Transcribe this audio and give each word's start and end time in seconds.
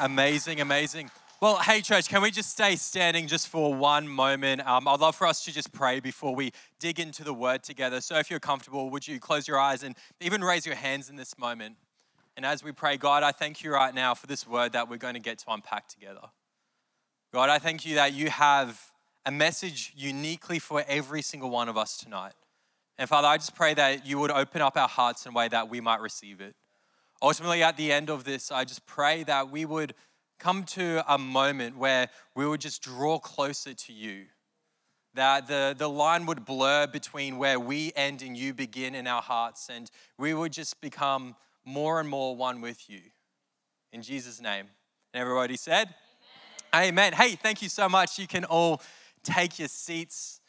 Amazing, 0.00 0.60
amazing. 0.60 1.08
Well, 1.40 1.56
hey, 1.56 1.80
church, 1.80 2.08
can 2.08 2.20
we 2.20 2.32
just 2.32 2.50
stay 2.50 2.74
standing 2.74 3.28
just 3.28 3.46
for 3.46 3.72
one 3.72 4.08
moment? 4.08 4.66
Um, 4.66 4.88
I'd 4.88 4.98
love 4.98 5.14
for 5.14 5.26
us 5.26 5.44
to 5.44 5.52
just 5.52 5.72
pray 5.72 6.00
before 6.00 6.34
we 6.34 6.50
dig 6.80 6.98
into 6.98 7.22
the 7.22 7.32
word 7.32 7.62
together. 7.62 8.00
So, 8.00 8.16
if 8.18 8.28
you're 8.28 8.40
comfortable, 8.40 8.90
would 8.90 9.06
you 9.06 9.20
close 9.20 9.46
your 9.46 9.58
eyes 9.58 9.84
and 9.84 9.94
even 10.20 10.42
raise 10.42 10.66
your 10.66 10.74
hands 10.74 11.10
in 11.10 11.16
this 11.16 11.38
moment? 11.38 11.76
And 12.36 12.44
as 12.44 12.64
we 12.64 12.72
pray, 12.72 12.96
God, 12.96 13.22
I 13.22 13.30
thank 13.30 13.62
you 13.62 13.72
right 13.72 13.94
now 13.94 14.14
for 14.14 14.26
this 14.26 14.48
word 14.48 14.72
that 14.72 14.88
we're 14.90 14.96
going 14.96 15.14
to 15.14 15.20
get 15.20 15.38
to 15.38 15.44
unpack 15.52 15.86
together. 15.86 16.22
God, 17.32 17.48
I 17.48 17.60
thank 17.60 17.86
you 17.86 17.94
that 17.94 18.14
you 18.14 18.30
have 18.30 18.80
a 19.24 19.30
message 19.30 19.92
uniquely 19.96 20.58
for 20.58 20.84
every 20.88 21.22
single 21.22 21.50
one 21.50 21.68
of 21.68 21.76
us 21.76 21.96
tonight. 21.96 22.32
And 22.98 23.08
Father, 23.08 23.28
I 23.28 23.36
just 23.36 23.54
pray 23.54 23.74
that 23.74 24.04
you 24.04 24.18
would 24.18 24.32
open 24.32 24.60
up 24.60 24.76
our 24.76 24.88
hearts 24.88 25.24
in 25.24 25.32
a 25.32 25.34
way 25.34 25.46
that 25.48 25.68
we 25.68 25.80
might 25.80 26.00
receive 26.00 26.40
it. 26.40 26.56
Ultimately, 27.24 27.62
at 27.62 27.78
the 27.78 27.90
end 27.90 28.10
of 28.10 28.24
this, 28.24 28.52
I 28.52 28.64
just 28.64 28.84
pray 28.84 29.22
that 29.22 29.50
we 29.50 29.64
would 29.64 29.94
come 30.38 30.62
to 30.64 31.02
a 31.10 31.16
moment 31.16 31.78
where 31.78 32.10
we 32.36 32.46
would 32.46 32.60
just 32.60 32.82
draw 32.82 33.18
closer 33.18 33.72
to 33.72 33.94
you. 33.94 34.26
That 35.14 35.48
the, 35.48 35.74
the 35.74 35.88
line 35.88 36.26
would 36.26 36.44
blur 36.44 36.86
between 36.86 37.38
where 37.38 37.58
we 37.58 37.92
end 37.96 38.20
and 38.20 38.36
you 38.36 38.52
begin 38.52 38.94
in 38.94 39.06
our 39.06 39.22
hearts, 39.22 39.70
and 39.70 39.90
we 40.18 40.34
would 40.34 40.52
just 40.52 40.82
become 40.82 41.34
more 41.64 41.98
and 41.98 42.06
more 42.06 42.36
one 42.36 42.60
with 42.60 42.90
you. 42.90 43.00
In 43.90 44.02
Jesus' 44.02 44.38
name. 44.38 44.66
And 45.14 45.22
everybody 45.22 45.56
said, 45.56 45.94
Amen. 46.74 46.88
Amen. 46.88 47.12
Hey, 47.14 47.36
thank 47.36 47.62
you 47.62 47.70
so 47.70 47.88
much. 47.88 48.18
You 48.18 48.26
can 48.26 48.44
all 48.44 48.82
take 49.22 49.58
your 49.58 49.68
seats. 49.68 50.42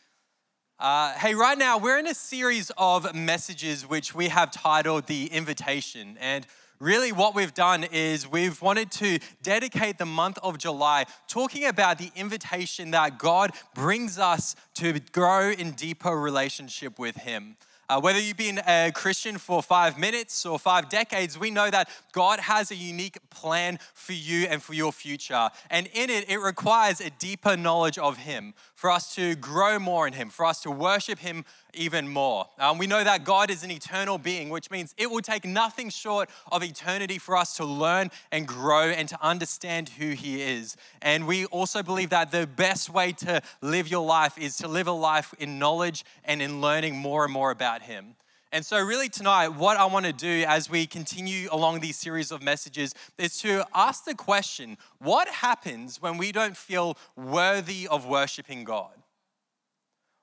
Uh, 0.78 1.14
hey, 1.14 1.36
right 1.36 1.58
now 1.58 1.78
we're 1.78 2.00
in 2.00 2.08
a 2.08 2.14
series 2.14 2.70
of 2.78 3.16
messages 3.16 3.88
which 3.88 4.14
we 4.14 4.28
have 4.28 4.52
titled 4.52 5.08
The 5.08 5.28
Invitation. 5.28 6.18
And 6.20 6.46
really 6.80 7.12
what 7.12 7.36
we've 7.36 7.54
done 7.54 7.84
is 7.86 8.30
we've 8.30 8.62
wanted 8.62 8.92
to 8.92 9.20
dedicate 9.42 9.98
the 9.98 10.06
month 10.06 10.38
of 10.44 10.58
July 10.58 11.06
talking 11.28 11.66
about 11.66 11.98
the 11.98 12.12
invitation 12.16 12.92
that 12.92 13.18
God 13.18 13.52
brings 13.74 14.20
us 14.20 14.56
to 14.76 15.00
grow 15.12 15.52
in 15.52 15.72
deeper 15.72 16.18
relationship 16.20 17.00
with 17.00 17.16
Him. 17.16 17.56
Uh, 17.88 18.00
whether 18.00 18.20
you've 18.20 18.36
been 18.36 18.60
a 18.68 18.92
Christian 18.96 19.38
for 19.38 19.62
five 19.62 20.00
minutes 20.00 20.44
or 20.44 20.58
five 20.58 20.90
decades, 20.90 21.38
we 21.38 21.52
know 21.52 21.70
that 21.70 21.88
God 22.14 22.40
has 22.40 22.72
a 22.72 22.76
unique 22.76 23.18
plan 23.30 23.78
for 23.94 24.14
you 24.14 24.48
and 24.48 24.62
for 24.62 24.74
your 24.74 24.92
future. 24.92 25.52
And 25.70 25.88
in 25.94 26.10
it, 26.10 26.28
it 26.28 26.40
requires 26.40 27.00
a 27.00 27.12
deeper 27.12 27.56
knowledge 27.56 28.00
of 28.00 28.18
Him 28.18 28.56
for 28.74 28.90
us 28.90 29.14
to 29.16 29.36
grow 29.36 29.78
more 29.78 30.08
in 30.08 30.14
Him, 30.14 30.30
for 30.30 30.46
us 30.46 30.62
to 30.62 30.72
worship 30.72 31.20
Him 31.20 31.46
even 31.76 32.08
more. 32.08 32.48
Um, 32.58 32.78
we 32.78 32.88
know 32.88 33.04
that 33.04 33.24
God 33.24 33.50
is 33.50 33.64
an 33.64 33.72
eternal 33.72 34.18
being, 34.18 34.50
which 34.50 34.72
means 34.72 34.94
it 34.98 35.10
will 35.10 35.22
take 35.22 35.46
nothing 35.46 35.90
short 35.90 36.30
of 36.52 36.64
eternity 36.64 37.18
for 37.18 37.38
us 37.38 37.58
to 37.58 37.66
learn 37.66 38.12
and 38.32 38.48
grow 38.48 38.90
and 38.90 39.08
to 39.10 39.18
understand 39.22 39.90
who 39.90 40.12
He 40.12 40.42
is. 40.42 40.78
And 41.02 41.28
we 41.28 41.46
also 41.46 41.84
believe 41.84 42.10
that 42.10 42.32
the 42.32 42.48
best 42.48 42.90
way 42.90 43.12
to 43.14 43.42
live 43.62 43.88
your 43.88 44.06
life 44.06 44.38
is 44.38 44.58
to 44.58 44.68
live 44.68 44.88
a 44.88 44.92
life 44.92 45.34
in 45.40 45.60
knowledge 45.60 46.04
and 46.24 46.42
in 46.42 46.62
learning 46.62 46.96
more 46.96 47.24
and 47.24 47.34
more 47.34 47.52
about 47.52 47.82
Him. 47.82 48.16
And 48.56 48.66
so, 48.66 48.82
really, 48.82 49.10
tonight, 49.10 49.50
what 49.50 49.76
I 49.76 49.84
want 49.84 50.06
to 50.06 50.14
do 50.14 50.46
as 50.48 50.70
we 50.70 50.88
continue 50.88 51.50
along 51.52 51.82
these 51.82 51.98
series 51.98 52.32
of 52.32 52.42
messages 52.42 52.96
is 53.18 53.38
to 53.40 53.66
ask 53.76 54.06
the 54.06 54.16
question 54.16 54.78
what 55.00 55.28
happens 55.28 56.02
when 56.02 56.18
we 56.18 56.32
don't 56.32 56.56
feel 56.56 56.98
worthy 57.18 57.86
of 57.86 58.06
worshiping 58.06 58.64
God? 58.64 58.94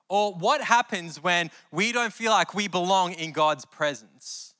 Or 0.09 0.33
what 0.33 0.61
happens 0.61 1.21
when 1.21 1.49
we 1.71 1.91
don't 1.91 2.13
feel 2.13 2.31
like 2.31 2.53
we 2.53 2.67
belong 2.67 3.13
in 3.13 3.31
God's 3.31 3.65
presence? 3.65 4.53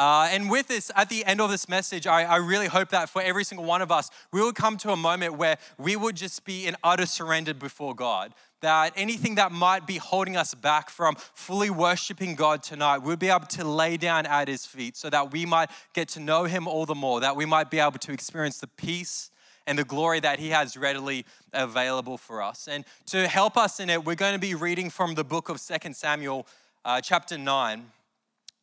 Uh, 0.00 0.28
and 0.30 0.48
with 0.48 0.66
this, 0.68 0.90
at 0.96 1.10
the 1.10 1.24
end 1.26 1.42
of 1.42 1.50
this 1.50 1.68
message, 1.68 2.06
I, 2.06 2.22
I, 2.22 2.36
really 2.36 2.68
hope 2.68 2.88
that 2.88 3.10
for 3.10 3.20
every 3.20 3.44
single 3.44 3.66
one 3.66 3.82
of 3.82 3.92
us, 3.92 4.08
we 4.32 4.40
will 4.40 4.54
come 4.54 4.78
to 4.78 4.92
a 4.92 4.96
moment 4.96 5.36
where 5.36 5.58
we 5.76 5.94
would 5.94 6.16
just 6.16 6.44
be 6.46 6.66
in 6.66 6.74
utter 6.82 7.04
surrender 7.04 7.52
before 7.52 7.94
God. 7.94 8.32
That 8.62 8.94
anything 8.96 9.34
that 9.34 9.52
might 9.52 9.86
be 9.86 9.98
holding 9.98 10.38
us 10.38 10.54
back 10.54 10.88
from 10.88 11.16
fully 11.34 11.68
worshiping 11.68 12.34
God 12.34 12.62
tonight, 12.62 12.98
we'll 12.98 13.16
be 13.16 13.28
able 13.28 13.46
to 13.48 13.64
lay 13.64 13.98
down 13.98 14.24
at 14.24 14.48
His 14.48 14.64
feet 14.64 14.96
so 14.96 15.10
that 15.10 15.32
we 15.32 15.44
might 15.44 15.70
get 15.92 16.08
to 16.10 16.20
know 16.20 16.44
Him 16.44 16.66
all 16.66 16.86
the 16.86 16.94
more, 16.94 17.20
that 17.20 17.36
we 17.36 17.44
might 17.44 17.70
be 17.70 17.78
able 17.78 17.98
to 17.98 18.12
experience 18.12 18.58
the 18.58 18.68
peace 18.68 19.30
and 19.70 19.78
the 19.78 19.84
glory 19.84 20.18
that 20.18 20.40
He 20.40 20.48
has 20.48 20.76
readily 20.76 21.24
available 21.52 22.18
for 22.18 22.42
us. 22.42 22.66
And 22.66 22.84
to 23.06 23.28
help 23.28 23.56
us 23.56 23.78
in 23.78 23.88
it, 23.88 24.04
we're 24.04 24.16
going 24.16 24.32
to 24.32 24.40
be 24.40 24.56
reading 24.56 24.90
from 24.90 25.14
the 25.14 25.22
book 25.22 25.48
of 25.48 25.60
Second 25.60 25.94
Samuel, 25.94 26.48
uh, 26.84 27.00
chapter 27.00 27.38
9 27.38 27.86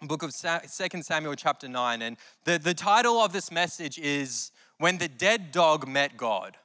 book 0.04 0.22
of 0.22 0.32
Second 0.32 1.04
Samuel, 1.04 1.34
chapter 1.36 1.68
9. 1.68 2.02
And 2.04 2.18
the, 2.44 2.60
the 2.60 2.74
title 2.74 3.20
of 3.20 3.34
this 3.34 3.52
message 3.52 3.98
is 3.98 4.52
When 4.78 4.98
the 4.98 5.08
Dead 5.08 5.52
Dog 5.52 5.88
Met 5.88 6.18
God. 6.18 6.58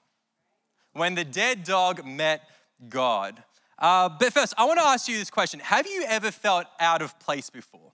When 0.92 1.14
the 1.14 1.24
Dead 1.24 1.64
Dog 1.64 2.04
Met 2.04 2.42
God. 2.90 3.42
Uh, 3.78 4.10
but 4.10 4.32
first, 4.32 4.54
I 4.58 4.66
want 4.66 4.80
to 4.80 4.84
ask 4.84 5.08
you 5.08 5.18
this 5.18 5.30
question 5.30 5.60
Have 5.60 5.86
you 5.86 6.04
ever 6.08 6.30
felt 6.30 6.66
out 6.80 7.00
of 7.00 7.18
place 7.20 7.48
before? 7.48 7.92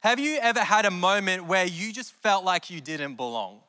Have 0.00 0.20
you 0.20 0.36
ever 0.36 0.60
had 0.60 0.84
a 0.84 0.90
moment 0.90 1.46
where 1.46 1.64
you 1.64 1.92
just 1.92 2.12
felt 2.12 2.44
like 2.44 2.70
you 2.70 2.80
didn't 2.80 3.16
belong? 3.16 3.60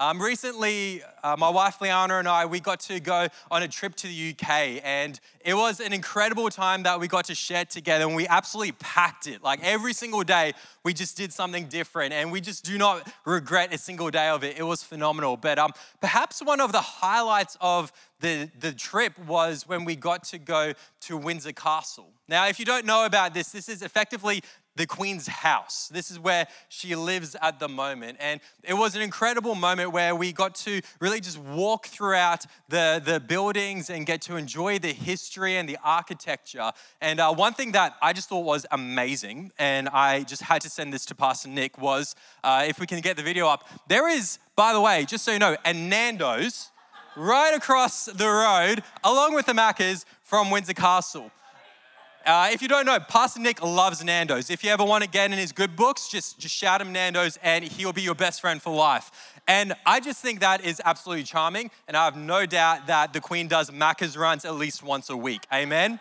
Um, 0.00 0.18
recently, 0.18 1.02
uh, 1.22 1.36
my 1.38 1.50
wife 1.50 1.78
Liana 1.82 2.20
and 2.20 2.26
I, 2.26 2.46
we 2.46 2.58
got 2.58 2.80
to 2.80 3.00
go 3.00 3.28
on 3.50 3.62
a 3.62 3.68
trip 3.68 3.94
to 3.96 4.06
the 4.06 4.30
UK, 4.30 4.80
and 4.82 5.20
it 5.44 5.52
was 5.52 5.78
an 5.78 5.92
incredible 5.92 6.48
time 6.48 6.84
that 6.84 6.98
we 6.98 7.06
got 7.06 7.26
to 7.26 7.34
share 7.34 7.66
together, 7.66 8.06
and 8.06 8.16
we 8.16 8.26
absolutely 8.26 8.72
packed 8.72 9.26
it. 9.26 9.44
Like 9.44 9.60
every 9.62 9.92
single 9.92 10.22
day, 10.22 10.54
we 10.84 10.94
just 10.94 11.18
did 11.18 11.34
something 11.34 11.66
different, 11.66 12.14
and 12.14 12.32
we 12.32 12.40
just 12.40 12.64
do 12.64 12.78
not 12.78 13.12
regret 13.26 13.74
a 13.74 13.78
single 13.78 14.08
day 14.08 14.30
of 14.30 14.42
it. 14.42 14.58
It 14.58 14.62
was 14.62 14.82
phenomenal. 14.82 15.36
But 15.36 15.58
um, 15.58 15.72
perhaps 16.00 16.42
one 16.42 16.62
of 16.62 16.72
the 16.72 16.80
highlights 16.80 17.58
of 17.60 17.92
the, 18.20 18.50
the 18.58 18.72
trip 18.72 19.18
was 19.26 19.68
when 19.68 19.84
we 19.84 19.96
got 19.96 20.24
to 20.24 20.38
go 20.38 20.72
to 21.00 21.16
Windsor 21.18 21.52
Castle. 21.52 22.10
Now, 22.26 22.46
if 22.46 22.58
you 22.58 22.64
don't 22.64 22.86
know 22.86 23.04
about 23.04 23.34
this, 23.34 23.50
this 23.50 23.68
is 23.68 23.82
effectively 23.82 24.42
the 24.76 24.86
Queen's 24.86 25.26
house. 25.26 25.88
This 25.88 26.10
is 26.10 26.18
where 26.18 26.46
she 26.68 26.94
lives 26.94 27.36
at 27.42 27.58
the 27.58 27.68
moment. 27.68 28.18
And 28.20 28.40
it 28.62 28.74
was 28.74 28.94
an 28.96 29.02
incredible 29.02 29.54
moment 29.54 29.92
where 29.92 30.14
we 30.14 30.32
got 30.32 30.54
to 30.56 30.80
really 31.00 31.20
just 31.20 31.38
walk 31.38 31.86
throughout 31.86 32.46
the, 32.68 33.02
the 33.04 33.20
buildings 33.20 33.90
and 33.90 34.06
get 34.06 34.22
to 34.22 34.36
enjoy 34.36 34.78
the 34.78 34.92
history 34.92 35.56
and 35.56 35.68
the 35.68 35.78
architecture. 35.84 36.72
And 37.00 37.20
uh, 37.20 37.32
one 37.34 37.52
thing 37.52 37.72
that 37.72 37.96
I 38.00 38.12
just 38.12 38.28
thought 38.28 38.44
was 38.44 38.64
amazing, 38.70 39.52
and 39.58 39.88
I 39.88 40.22
just 40.22 40.42
had 40.42 40.62
to 40.62 40.70
send 40.70 40.92
this 40.92 41.04
to 41.06 41.14
Pastor 41.14 41.48
Nick, 41.48 41.78
was 41.78 42.14
uh, 42.44 42.64
if 42.66 42.78
we 42.78 42.86
can 42.86 43.00
get 43.00 43.16
the 43.16 43.22
video 43.22 43.48
up, 43.48 43.68
there 43.88 44.08
is, 44.08 44.38
by 44.56 44.72
the 44.72 44.80
way, 44.80 45.04
just 45.04 45.24
so 45.24 45.32
you 45.32 45.38
know, 45.38 45.56
a 45.64 45.74
Nando's 45.74 46.70
right 47.16 47.54
across 47.54 48.06
the 48.06 48.28
road, 48.28 48.82
along 49.04 49.34
with 49.34 49.46
the 49.46 49.52
Maccas 49.52 50.04
from 50.22 50.50
Windsor 50.50 50.74
Castle. 50.74 51.30
Uh, 52.26 52.50
if 52.52 52.60
you 52.60 52.68
don't 52.68 52.84
know, 52.84 53.00
Pastor 53.00 53.40
Nick 53.40 53.62
loves 53.62 54.04
Nando's. 54.04 54.50
If 54.50 54.62
you 54.62 54.70
ever 54.70 54.84
want 54.84 55.02
to 55.02 55.08
get 55.08 55.32
in 55.32 55.38
his 55.38 55.52
good 55.52 55.74
books, 55.74 56.08
just, 56.08 56.38
just 56.38 56.54
shout 56.54 56.80
him 56.80 56.92
Nando's 56.92 57.38
and 57.42 57.64
he'll 57.64 57.94
be 57.94 58.02
your 58.02 58.14
best 58.14 58.42
friend 58.42 58.60
for 58.60 58.74
life. 58.74 59.10
And 59.48 59.72
I 59.86 60.00
just 60.00 60.20
think 60.20 60.40
that 60.40 60.62
is 60.62 60.82
absolutely 60.84 61.24
charming. 61.24 61.70
And 61.88 61.96
I 61.96 62.04
have 62.04 62.16
no 62.16 62.44
doubt 62.44 62.86
that 62.88 63.14
the 63.14 63.20
Queen 63.20 63.48
does 63.48 63.70
Macca's 63.70 64.18
runs 64.18 64.44
at 64.44 64.54
least 64.54 64.82
once 64.82 65.08
a 65.08 65.16
week. 65.16 65.46
Amen? 65.52 65.98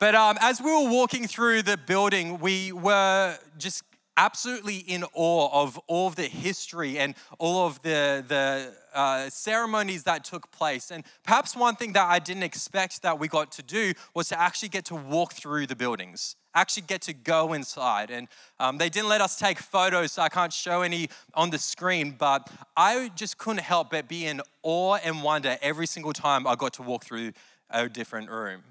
But 0.00 0.14
um, 0.14 0.38
as 0.40 0.60
we 0.60 0.72
were 0.72 0.90
walking 0.90 1.26
through 1.26 1.62
the 1.62 1.76
building, 1.76 2.40
we 2.40 2.72
were 2.72 3.38
just 3.58 3.84
absolutely 4.20 4.76
in 4.76 5.02
awe 5.14 5.48
of 5.62 5.78
all 5.86 6.06
of 6.06 6.14
the 6.14 6.26
history 6.26 6.98
and 6.98 7.14
all 7.38 7.66
of 7.66 7.80
the, 7.80 8.22
the 8.28 8.70
uh, 8.92 9.30
ceremonies 9.30 10.02
that 10.02 10.24
took 10.24 10.50
place. 10.50 10.90
And 10.90 11.04
perhaps 11.24 11.56
one 11.56 11.74
thing 11.74 11.94
that 11.94 12.06
I 12.06 12.18
didn't 12.18 12.42
expect 12.42 13.00
that 13.00 13.18
we 13.18 13.28
got 13.28 13.50
to 13.52 13.62
do 13.62 13.94
was 14.14 14.28
to 14.28 14.38
actually 14.38 14.68
get 14.68 14.84
to 14.86 14.94
walk 14.94 15.32
through 15.32 15.68
the 15.68 15.74
buildings, 15.74 16.36
actually 16.54 16.82
get 16.82 17.00
to 17.02 17.14
go 17.14 17.54
inside. 17.54 18.10
And 18.10 18.28
um, 18.58 18.76
they 18.76 18.90
didn't 18.90 19.08
let 19.08 19.22
us 19.22 19.38
take 19.38 19.58
photos, 19.58 20.12
so 20.12 20.20
I 20.20 20.28
can't 20.28 20.52
show 20.52 20.82
any 20.82 21.08
on 21.32 21.48
the 21.48 21.58
screen, 21.58 22.14
but 22.18 22.46
I 22.76 23.10
just 23.16 23.38
couldn't 23.38 23.62
help 23.62 23.90
but 23.90 24.06
be 24.06 24.26
in 24.26 24.42
awe 24.62 24.98
and 25.02 25.22
wonder 25.22 25.56
every 25.62 25.86
single 25.86 26.12
time 26.12 26.46
I 26.46 26.56
got 26.56 26.74
to 26.74 26.82
walk 26.82 27.04
through 27.04 27.32
a 27.70 27.88
different 27.88 28.28
room. 28.28 28.64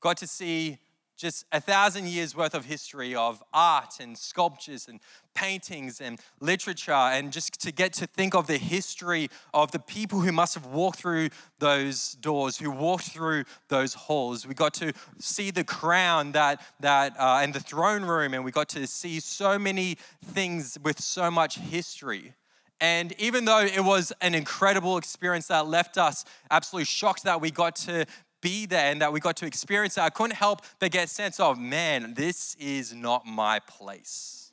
Got 0.00 0.18
to 0.18 0.28
see 0.28 0.78
just 1.22 1.46
a 1.52 1.60
thousand 1.60 2.08
years 2.08 2.34
worth 2.34 2.52
of 2.52 2.64
history 2.64 3.14
of 3.14 3.40
art 3.54 4.00
and 4.00 4.18
sculptures 4.18 4.88
and 4.88 4.98
paintings 5.34 6.00
and 6.00 6.18
literature, 6.40 6.90
and 6.90 7.32
just 7.32 7.60
to 7.60 7.70
get 7.70 7.92
to 7.92 8.08
think 8.08 8.34
of 8.34 8.48
the 8.48 8.58
history 8.58 9.30
of 9.54 9.70
the 9.70 9.78
people 9.78 10.18
who 10.18 10.32
must 10.32 10.54
have 10.54 10.66
walked 10.66 10.98
through 10.98 11.28
those 11.60 12.14
doors, 12.14 12.58
who 12.58 12.72
walked 12.72 13.04
through 13.04 13.44
those 13.68 13.94
halls. 13.94 14.48
We 14.48 14.54
got 14.54 14.74
to 14.74 14.92
see 15.20 15.52
the 15.52 15.62
crown 15.62 16.32
that 16.32 16.60
that 16.80 17.14
uh, 17.16 17.38
and 17.40 17.54
the 17.54 17.60
throne 17.60 18.04
room, 18.04 18.34
and 18.34 18.44
we 18.44 18.50
got 18.50 18.68
to 18.70 18.84
see 18.88 19.20
so 19.20 19.60
many 19.60 19.98
things 20.24 20.76
with 20.82 21.00
so 21.00 21.30
much 21.30 21.56
history. 21.56 22.34
And 22.80 23.14
even 23.20 23.44
though 23.44 23.60
it 23.60 23.84
was 23.84 24.12
an 24.20 24.34
incredible 24.34 24.96
experience 24.96 25.46
that 25.46 25.68
left 25.68 25.98
us 25.98 26.24
absolutely 26.50 26.86
shocked 26.86 27.22
that 27.22 27.40
we 27.40 27.52
got 27.52 27.76
to 27.76 28.06
be 28.42 28.66
there 28.66 28.90
and 28.90 29.00
that 29.00 29.12
we 29.12 29.20
got 29.20 29.36
to 29.38 29.46
experience 29.46 29.96
it, 29.96 30.02
I 30.02 30.10
couldn't 30.10 30.36
help 30.36 30.60
but 30.78 30.90
get 30.90 31.04
a 31.04 31.08
sense 31.08 31.40
of, 31.40 31.58
man, 31.58 32.12
this 32.14 32.54
is 32.60 32.92
not 32.92 33.24
my 33.24 33.60
place. 33.60 34.52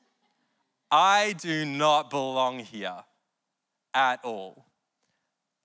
I 0.89 1.35
do 1.37 1.65
not 1.65 2.09
belong 2.09 2.59
here. 2.59 3.03
at 3.93 4.23
all. 4.23 4.65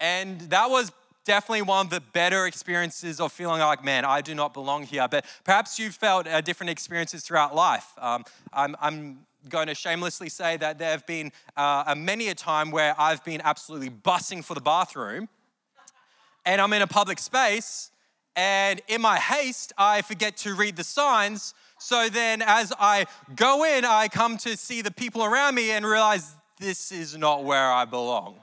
And 0.00 0.40
that 0.50 0.70
was 0.70 0.90
definitely 1.24 1.62
one 1.62 1.86
of 1.86 1.90
the 1.90 2.00
better 2.00 2.46
experiences 2.46 3.20
of 3.20 3.32
feeling 3.32 3.60
like, 3.60 3.84
man, 3.84 4.04
I 4.04 4.22
do 4.22 4.34
not 4.34 4.54
belong 4.54 4.84
here. 4.84 5.06
But 5.08 5.26
perhaps 5.44 5.78
you've 5.78 5.94
felt 5.94 6.26
uh, 6.26 6.40
different 6.40 6.70
experiences 6.70 7.22
throughout 7.22 7.54
life. 7.54 7.86
Um, 7.98 8.24
I'm, 8.52 8.76
I'm, 8.80 9.26
going 9.50 9.66
to 9.66 9.74
shamelessly 9.74 10.30
say 10.30 10.56
that 10.56 10.78
there 10.78 10.90
have 10.90 11.06
been 11.06 11.30
uh, 11.54 11.94
many 11.94 12.28
a 12.28 12.34
time 12.34 12.70
where 12.70 12.94
I've 12.98 13.22
been 13.26 13.42
absolutely 13.44 13.90
bussing 13.90 14.42
for 14.42 14.54
the 14.54 14.60
bathroom 14.62 15.28
and 16.46 16.62
I'm 16.62 16.72
in 16.72 16.80
a 16.80 16.86
public 16.86 17.18
space 17.18 17.90
and 18.36 18.80
in 18.88 19.00
my 19.00 19.18
haste, 19.18 19.72
I 19.78 20.02
forget 20.02 20.36
to 20.38 20.54
read 20.54 20.76
the 20.76 20.84
signs. 20.84 21.54
So 21.78 22.08
then, 22.08 22.42
as 22.42 22.72
I 22.78 23.06
go 23.36 23.64
in, 23.64 23.84
I 23.84 24.08
come 24.08 24.36
to 24.38 24.56
see 24.56 24.82
the 24.82 24.90
people 24.90 25.24
around 25.24 25.54
me 25.54 25.70
and 25.70 25.84
realize 25.86 26.34
this 26.58 26.90
is 26.92 27.16
not 27.16 27.44
where 27.44 27.70
I 27.70 27.84
belong. 27.84 28.36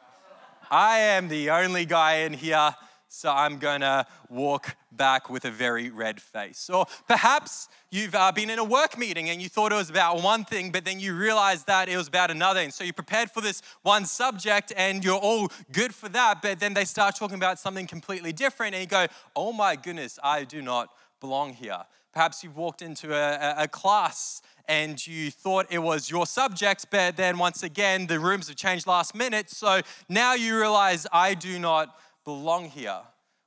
I 0.70 1.00
am 1.00 1.28
the 1.28 1.50
only 1.50 1.86
guy 1.86 2.20
in 2.20 2.34
here, 2.34 2.76
so 3.14 3.30
I'm 3.30 3.58
gonna 3.58 4.06
walk 4.30 4.78
back 4.90 5.30
with 5.30 5.44
a 5.44 5.52
very 5.52 5.90
red 5.90 6.22
face. 6.22 6.70
Or 6.70 6.86
perhaps 7.10 7.68
you've 7.90 8.16
uh, 8.16 8.32
been 8.32 8.50
in 8.50 8.58
a 8.58 8.64
work 8.64 8.98
meeting 8.98 9.30
and 9.30 9.42
you 9.42 9.50
thought 9.50 9.74
it 9.74 9.76
was 9.76 9.90
about 9.90 10.24
one 10.24 10.46
thing, 10.46 10.72
but 10.72 10.86
then 10.86 10.98
you 10.98 11.14
realized 11.14 11.68
that 11.68 11.90
it 11.90 11.98
was 11.98 12.08
about 12.08 12.32
another. 12.32 12.62
And 12.62 12.74
so 12.74 12.86
you 12.86 12.94
prepared 12.94 13.30
for 13.30 13.42
this 13.42 13.62
one 13.82 14.06
subject 14.06 14.72
and 14.78 15.04
you're 15.04 15.20
all 15.20 15.50
good 15.74 15.94
for 15.94 16.08
that, 16.10 16.42
but 16.42 16.62
then 16.62 16.74
they 16.74 16.86
start 16.86 17.18
talking 17.18 17.36
about 17.36 17.60
something 17.60 17.86
completely 17.86 18.32
different 18.32 18.76
and 18.76 18.82
you 18.82 18.88
go, 18.88 19.08
oh 19.36 19.52
my 19.52 19.76
goodness, 19.76 20.18
I 20.24 20.46
do 20.46 20.62
not 20.62 20.90
belong 21.20 21.54
here. 21.54 21.84
Perhaps 22.14 22.46
you've 22.46 22.56
walked 22.56 22.82
into 22.82 23.14
a, 23.14 23.64
a 23.64 23.68
class 23.68 24.42
and 24.70 25.06
you 25.06 25.32
thought 25.32 25.66
it 25.70 25.80
was 25.80 26.10
your 26.10 26.26
subject, 26.26 26.86
but 26.90 27.18
then 27.18 27.38
once 27.38 27.62
again, 27.62 28.08
the 28.08 28.22
rooms 28.22 28.48
have 28.48 28.56
changed 28.56 28.88
last 28.88 29.14
minute. 29.14 29.50
So 29.50 29.82
now 30.08 30.34
you 30.34 30.58
realize 30.58 31.06
I 31.12 31.34
do 31.34 31.60
not 31.60 31.94
belong 32.32 32.70
here. 32.70 33.02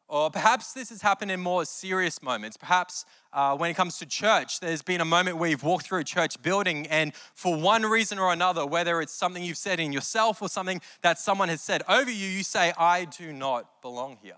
Or 0.07 0.31
perhaps 0.31 0.75
this 0.75 0.91
has 0.91 1.01
happened 1.01 1.31
in 1.31 1.41
more 1.41 1.65
serious 1.65 2.23
moments. 2.23 2.59
Perhaps 2.59 3.07
uh, 3.33 3.57
when 3.57 3.71
it 3.71 3.75
comes 3.75 3.99
to 3.99 4.07
church, 4.07 4.61
there's 4.61 4.83
been 4.83 5.01
a 5.01 5.05
moment 5.05 5.39
where 5.39 5.49
you've 5.49 5.65
walked 5.65 5.87
through 5.87 6.01
a 6.01 6.05
church 6.05 6.41
building, 6.43 6.87
and 6.89 7.15
for 7.35 7.59
one 7.59 7.83
reason 7.83 8.19
or 8.19 8.31
another, 8.33 8.67
whether 8.67 9.01
it's 9.01 9.15
something 9.15 9.43
you've 9.43 9.57
said 9.57 9.81
in 9.81 9.93
yourself 9.93 10.43
or 10.43 10.49
something 10.49 10.83
that 11.01 11.19
someone 11.19 11.49
has 11.49 11.63
said 11.63 11.83
over 11.89 12.11
you, 12.11 12.29
you 12.29 12.43
say, 12.43 12.75
I 12.79 13.07
do 13.07 13.33
not 13.33 13.81
belong 13.81 14.19
here. 14.23 14.37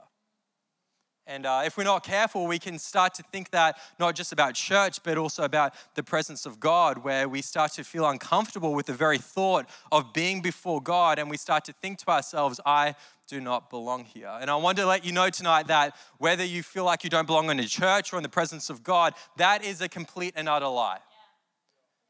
And 1.28 1.44
uh, 1.44 1.62
if 1.64 1.76
we're 1.76 1.84
not 1.84 2.04
careful, 2.04 2.46
we 2.46 2.60
can 2.60 2.78
start 2.78 3.14
to 3.14 3.22
think 3.32 3.50
that 3.50 3.78
not 3.98 4.14
just 4.14 4.32
about 4.32 4.54
church, 4.54 5.02
but 5.02 5.18
also 5.18 5.42
about 5.42 5.74
the 5.94 6.02
presence 6.04 6.46
of 6.46 6.60
God, 6.60 6.98
where 6.98 7.28
we 7.28 7.42
start 7.42 7.72
to 7.72 7.84
feel 7.84 8.06
uncomfortable 8.08 8.74
with 8.74 8.86
the 8.86 8.92
very 8.92 9.18
thought 9.18 9.68
of 9.90 10.12
being 10.12 10.40
before 10.40 10.80
God, 10.80 11.18
and 11.18 11.28
we 11.28 11.36
start 11.36 11.64
to 11.64 11.72
think 11.72 11.98
to 11.98 12.10
ourselves, 12.10 12.60
I 12.64 12.94
do 13.26 13.40
not 13.40 13.70
belong 13.70 14.04
here. 14.04 14.30
And 14.40 14.48
I 14.48 14.54
want 14.54 14.78
to 14.78 14.86
let 14.86 15.04
you 15.04 15.10
know 15.10 15.28
tonight 15.28 15.66
that 15.66 15.96
whether 16.18 16.44
you 16.44 16.62
feel 16.62 16.84
like 16.84 17.02
you 17.02 17.10
don't 17.10 17.26
belong 17.26 17.50
in 17.50 17.58
a 17.58 17.66
church 17.66 18.12
or 18.12 18.18
in 18.18 18.22
the 18.22 18.28
presence 18.28 18.70
of 18.70 18.84
God, 18.84 19.14
that 19.36 19.64
is 19.64 19.80
a 19.80 19.88
complete 19.88 20.34
and 20.36 20.48
utter 20.48 20.68
lie. 20.68 20.98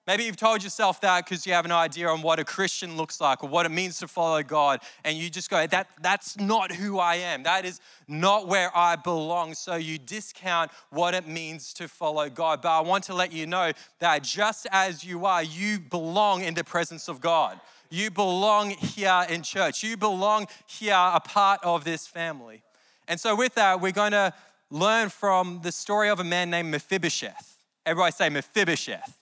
Maybe 0.06 0.22
you've 0.22 0.36
told 0.36 0.62
yourself 0.62 1.00
that 1.00 1.24
because 1.24 1.46
you 1.46 1.52
have 1.52 1.64
an 1.64 1.72
idea 1.72 2.08
on 2.08 2.22
what 2.22 2.38
a 2.38 2.44
Christian 2.44 2.96
looks 2.96 3.20
like 3.20 3.42
or 3.42 3.48
what 3.48 3.66
it 3.66 3.70
means 3.70 3.98
to 3.98 4.08
follow 4.08 4.40
God, 4.42 4.80
and 5.04 5.18
you 5.18 5.28
just 5.28 5.50
go, 5.50 5.66
that, 5.66 5.88
that's 6.00 6.38
not 6.38 6.70
who 6.70 7.00
I 7.00 7.16
am. 7.16 7.42
That 7.42 7.64
is 7.64 7.80
not 8.06 8.46
where 8.46 8.70
I 8.76 8.94
belong. 8.94 9.54
So 9.54 9.74
you 9.74 9.98
discount 9.98 10.70
what 10.90 11.14
it 11.14 11.26
means 11.26 11.72
to 11.74 11.88
follow 11.88 12.30
God. 12.30 12.62
But 12.62 12.78
I 12.78 12.80
want 12.82 13.02
to 13.04 13.14
let 13.14 13.32
you 13.32 13.46
know 13.46 13.72
that 13.98 14.22
just 14.22 14.68
as 14.70 15.02
you 15.02 15.26
are, 15.26 15.42
you 15.42 15.80
belong 15.80 16.42
in 16.42 16.54
the 16.54 16.64
presence 16.64 17.08
of 17.08 17.20
God. 17.20 17.60
You 17.90 18.10
belong 18.10 18.70
here 18.70 19.26
in 19.28 19.42
church. 19.42 19.82
You 19.82 19.96
belong 19.96 20.46
here, 20.66 20.94
a 20.94 21.20
part 21.20 21.60
of 21.64 21.84
this 21.84 22.06
family. 22.06 22.62
And 23.08 23.18
so, 23.20 23.36
with 23.36 23.54
that, 23.54 23.80
we're 23.80 23.92
going 23.92 24.12
to 24.12 24.32
learn 24.70 25.08
from 25.08 25.60
the 25.62 25.70
story 25.70 26.08
of 26.08 26.18
a 26.18 26.24
man 26.24 26.50
named 26.50 26.70
Mephibosheth. 26.70 27.58
Everybody 27.84 28.12
say 28.12 28.28
Mephibosheth. 28.28 29.16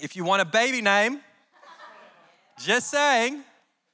If 0.00 0.16
you 0.16 0.24
want 0.24 0.42
a 0.42 0.44
baby 0.44 0.82
name, 0.82 1.20
just 2.58 2.90
saying, 2.90 3.42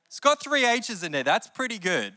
it's 0.06 0.20
got 0.20 0.42
three 0.42 0.64
H's 0.64 1.02
in 1.02 1.14
it. 1.14 1.24
That's 1.24 1.46
pretty 1.48 1.78
good. 1.78 2.14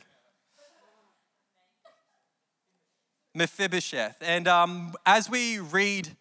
Mephibosheth. 3.36 4.18
And 4.22 4.48
um, 4.48 4.94
as 5.06 5.30
we 5.30 5.60
read 5.60 6.16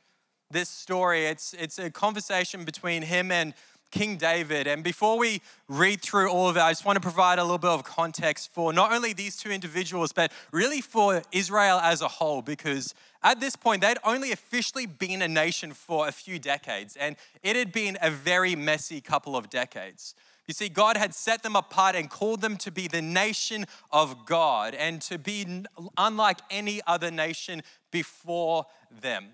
this 0.50 0.68
story, 0.68 1.26
it's, 1.26 1.54
it's 1.54 1.78
a 1.78 1.90
conversation 1.90 2.64
between 2.64 3.02
him 3.02 3.30
and 3.30 3.54
King 3.92 4.16
David. 4.16 4.66
And 4.66 4.82
before 4.82 5.16
we 5.16 5.40
read 5.68 6.02
through 6.02 6.28
all 6.28 6.48
of 6.48 6.56
it, 6.56 6.60
I 6.60 6.72
just 6.72 6.84
want 6.84 6.96
to 6.96 7.00
provide 7.00 7.38
a 7.38 7.42
little 7.42 7.58
bit 7.58 7.70
of 7.70 7.84
context 7.84 8.52
for 8.52 8.72
not 8.72 8.92
only 8.92 9.12
these 9.12 9.36
two 9.36 9.50
individuals, 9.50 10.12
but 10.12 10.32
really 10.50 10.80
for 10.80 11.22
Israel 11.30 11.78
as 11.78 12.02
a 12.02 12.08
whole, 12.08 12.42
because 12.42 12.94
at 13.22 13.38
this 13.38 13.54
point, 13.54 13.82
they'd 13.82 13.98
only 14.02 14.32
officially 14.32 14.86
been 14.86 15.22
a 15.22 15.28
nation 15.28 15.72
for 15.72 16.08
a 16.08 16.12
few 16.12 16.40
decades, 16.40 16.96
and 16.96 17.14
it 17.44 17.54
had 17.54 17.70
been 17.70 17.96
a 18.02 18.10
very 18.10 18.56
messy 18.56 19.00
couple 19.00 19.36
of 19.36 19.48
decades. 19.48 20.16
You 20.48 20.54
see, 20.54 20.68
God 20.68 20.96
had 20.96 21.14
set 21.14 21.44
them 21.44 21.54
apart 21.54 21.94
and 21.94 22.10
called 22.10 22.40
them 22.40 22.56
to 22.58 22.72
be 22.72 22.88
the 22.88 23.00
nation 23.00 23.64
of 23.92 24.26
God 24.26 24.74
and 24.74 25.00
to 25.02 25.18
be 25.18 25.64
unlike 25.96 26.40
any 26.50 26.80
other 26.84 27.12
nation 27.12 27.62
before 27.92 28.66
them. 28.90 29.28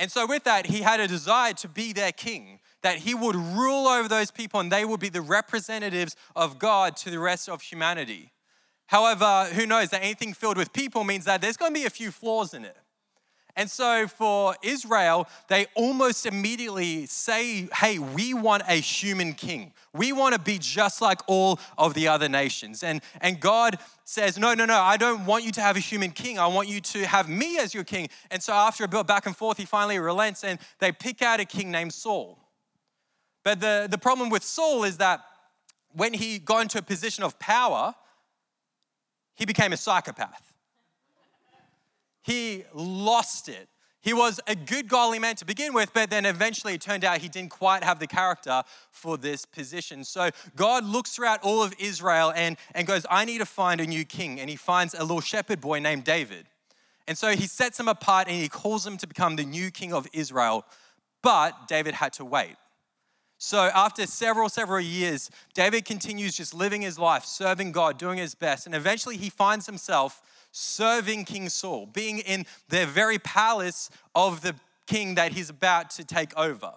And 0.00 0.10
so, 0.10 0.26
with 0.26 0.44
that, 0.44 0.64
he 0.64 0.80
had 0.80 0.98
a 0.98 1.06
desire 1.06 1.52
to 1.52 1.68
be 1.68 1.92
their 1.92 2.10
king, 2.10 2.60
that 2.80 2.96
he 2.96 3.14
would 3.14 3.36
rule 3.36 3.86
over 3.86 4.08
those 4.08 4.30
people 4.30 4.58
and 4.58 4.72
they 4.72 4.86
would 4.86 4.98
be 4.98 5.10
the 5.10 5.20
representatives 5.20 6.16
of 6.34 6.58
God 6.58 6.96
to 6.96 7.10
the 7.10 7.18
rest 7.18 7.50
of 7.50 7.60
humanity. 7.60 8.32
However, 8.86 9.50
who 9.52 9.66
knows 9.66 9.90
that 9.90 10.02
anything 10.02 10.32
filled 10.32 10.56
with 10.56 10.72
people 10.72 11.04
means 11.04 11.26
that 11.26 11.42
there's 11.42 11.58
going 11.58 11.74
to 11.74 11.78
be 11.78 11.84
a 11.84 11.90
few 11.90 12.10
flaws 12.10 12.54
in 12.54 12.64
it. 12.64 12.78
And 13.60 13.70
so 13.70 14.06
for 14.08 14.56
Israel, 14.62 15.28
they 15.48 15.66
almost 15.74 16.24
immediately 16.24 17.04
say, 17.04 17.68
hey, 17.76 17.98
we 17.98 18.32
want 18.32 18.62
a 18.66 18.76
human 18.76 19.34
king. 19.34 19.74
We 19.92 20.12
want 20.12 20.34
to 20.34 20.40
be 20.40 20.56
just 20.58 21.02
like 21.02 21.20
all 21.26 21.60
of 21.76 21.92
the 21.92 22.08
other 22.08 22.26
nations. 22.26 22.82
And, 22.82 23.02
and 23.20 23.38
God 23.38 23.76
says, 24.04 24.38
no, 24.38 24.54
no, 24.54 24.64
no, 24.64 24.80
I 24.80 24.96
don't 24.96 25.26
want 25.26 25.44
you 25.44 25.52
to 25.52 25.60
have 25.60 25.76
a 25.76 25.80
human 25.80 26.10
king. 26.10 26.38
I 26.38 26.46
want 26.46 26.68
you 26.68 26.80
to 26.80 27.06
have 27.06 27.28
me 27.28 27.58
as 27.58 27.74
your 27.74 27.84
king. 27.84 28.08
And 28.30 28.42
so 28.42 28.54
after 28.54 28.82
a 28.84 28.88
bit 28.88 29.06
back 29.06 29.26
and 29.26 29.36
forth, 29.36 29.58
he 29.58 29.66
finally 29.66 29.98
relents 29.98 30.42
and 30.42 30.58
they 30.78 30.90
pick 30.90 31.20
out 31.20 31.38
a 31.38 31.44
king 31.44 31.70
named 31.70 31.92
Saul. 31.92 32.38
But 33.44 33.60
the, 33.60 33.88
the 33.90 33.98
problem 33.98 34.30
with 34.30 34.42
Saul 34.42 34.84
is 34.84 34.96
that 34.96 35.20
when 35.92 36.14
he 36.14 36.38
got 36.38 36.62
into 36.62 36.78
a 36.78 36.82
position 36.82 37.24
of 37.24 37.38
power, 37.38 37.94
he 39.34 39.44
became 39.44 39.74
a 39.74 39.76
psychopath 39.76 40.49
he 42.22 42.64
lost 42.74 43.48
it. 43.48 43.68
He 44.02 44.14
was 44.14 44.40
a 44.46 44.54
good, 44.54 44.88
godly 44.88 45.18
man 45.18 45.36
to 45.36 45.44
begin 45.44 45.74
with, 45.74 45.92
but 45.92 46.08
then 46.08 46.24
eventually 46.24 46.74
it 46.74 46.80
turned 46.80 47.04
out 47.04 47.18
he 47.18 47.28
didn't 47.28 47.50
quite 47.50 47.84
have 47.84 47.98
the 47.98 48.06
character 48.06 48.62
for 48.90 49.18
this 49.18 49.44
position. 49.44 50.04
So 50.04 50.30
God 50.56 50.84
looks 50.84 51.14
throughout 51.14 51.42
all 51.42 51.62
of 51.62 51.74
Israel 51.78 52.32
and, 52.34 52.56
and 52.74 52.86
goes, 52.86 53.04
I 53.10 53.26
need 53.26 53.38
to 53.38 53.46
find 53.46 53.78
a 53.78 53.86
new 53.86 54.06
king. 54.06 54.40
And 54.40 54.48
he 54.48 54.56
finds 54.56 54.94
a 54.94 55.02
little 55.02 55.20
shepherd 55.20 55.60
boy 55.60 55.80
named 55.80 56.04
David. 56.04 56.46
And 57.06 57.18
so 57.18 57.32
he 57.32 57.46
sets 57.46 57.78
him 57.78 57.88
apart 57.88 58.26
and 58.26 58.36
he 58.36 58.48
calls 58.48 58.86
him 58.86 58.96
to 58.98 59.06
become 59.06 59.36
the 59.36 59.44
new 59.44 59.70
king 59.70 59.92
of 59.92 60.06
Israel. 60.14 60.64
But 61.22 61.68
David 61.68 61.92
had 61.92 62.14
to 62.14 62.24
wait. 62.24 62.56
So 63.36 63.70
after 63.74 64.06
several, 64.06 64.48
several 64.48 64.80
years, 64.80 65.30
David 65.54 65.84
continues 65.84 66.36
just 66.36 66.54
living 66.54 66.82
his 66.82 66.98
life, 66.98 67.24
serving 67.24 67.72
God, 67.72 67.98
doing 67.98 68.18
his 68.18 68.34
best. 68.34 68.66
And 68.66 68.74
eventually 68.74 69.16
he 69.16 69.30
finds 69.30 69.66
himself 69.66 70.22
serving 70.52 71.24
King 71.24 71.48
Saul, 71.48 71.86
being 71.86 72.18
in 72.18 72.46
the 72.68 72.86
very 72.86 73.18
palace 73.18 73.90
of 74.14 74.42
the 74.42 74.54
king 74.86 75.14
that 75.14 75.32
he's 75.32 75.50
about 75.50 75.90
to 75.90 76.04
take 76.04 76.36
over. 76.36 76.72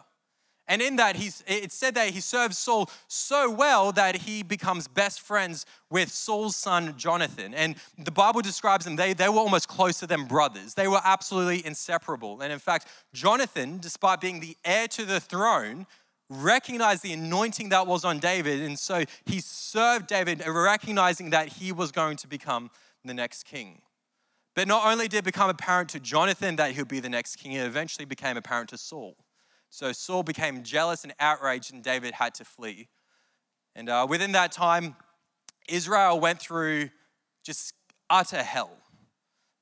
And 0.66 0.82
in 0.82 0.96
that, 0.96 1.18
he's, 1.18 1.44
it 1.46 1.74
said 1.74 1.96
that 1.96 2.12
he 2.12 2.22
serves 2.22 2.58
Saul 2.58 2.90
so 3.08 3.52
well 3.52 3.92
that 3.92 4.16
he 4.16 4.44
becomes 4.44 4.88
best 4.88 5.20
friends 5.20 5.66
with 5.90 6.10
Saul's 6.10 6.56
son 6.56 6.94
Jonathan. 6.98 7.54
And 7.54 7.76
the 7.98 8.12
Bible 8.12 8.42
describes 8.42 8.86
them, 8.86 8.96
they, 8.96 9.14
they 9.14 9.28
were 9.28 9.40
almost 9.40 9.68
closer 9.68 10.08
than 10.08 10.24
brothers. 10.24 10.74
They 10.74 10.88
were 10.88 11.02
absolutely 11.04 11.66
inseparable. 11.66 12.40
And 12.42 12.54
in 12.54 12.60
fact, 12.60 12.88
Jonathan, 13.14 13.80
despite 13.80 14.22
being 14.22 14.40
the 14.40 14.56
heir 14.64 14.88
to 14.90 15.04
the 15.04 15.20
throne, 15.20 15.86
recognized 16.30 17.04
the 17.04 17.12
anointing 17.12 17.70
that 17.70 17.86
was 17.86 18.06
on 18.06 18.20
David. 18.20 18.62
And 18.62 18.80
so 18.80 19.04
he 19.26 19.42
served 19.42 20.08
David, 20.08 20.48
recognizing 20.48 21.32
that 21.32 21.50
he 21.50 21.74
was 21.74 21.92
going 21.92 22.16
to 22.18 22.28
become 22.28 22.72
the 23.08 23.14
next 23.14 23.44
king. 23.44 23.82
But 24.56 24.68
not 24.68 24.86
only 24.86 25.08
did 25.08 25.18
it 25.18 25.24
become 25.24 25.50
apparent 25.50 25.90
to 25.90 26.00
Jonathan 26.00 26.56
that 26.58 26.72
he'll 26.72 26.86
be 26.86 27.00
the 27.00 27.10
next 27.10 27.38
king, 27.38 27.54
it 27.54 27.66
eventually 27.66 28.06
became 28.06 28.38
apparent 28.38 28.70
to 28.70 28.78
Saul. 28.78 29.16
So 29.70 29.92
Saul 29.92 30.22
became 30.22 30.62
jealous 30.62 31.04
and 31.04 31.14
outraged, 31.20 31.74
and 31.74 31.82
David 31.82 32.14
had 32.14 32.36
to 32.36 32.46
flee. 32.46 32.90
And 33.76 33.90
uh, 33.90 34.06
within 34.08 34.34
that 34.34 34.52
time, 34.52 34.96
Israel 35.68 36.20
went 36.20 36.40
through 36.40 36.90
just 37.44 37.74
utter 38.10 38.44
hell. 38.44 38.78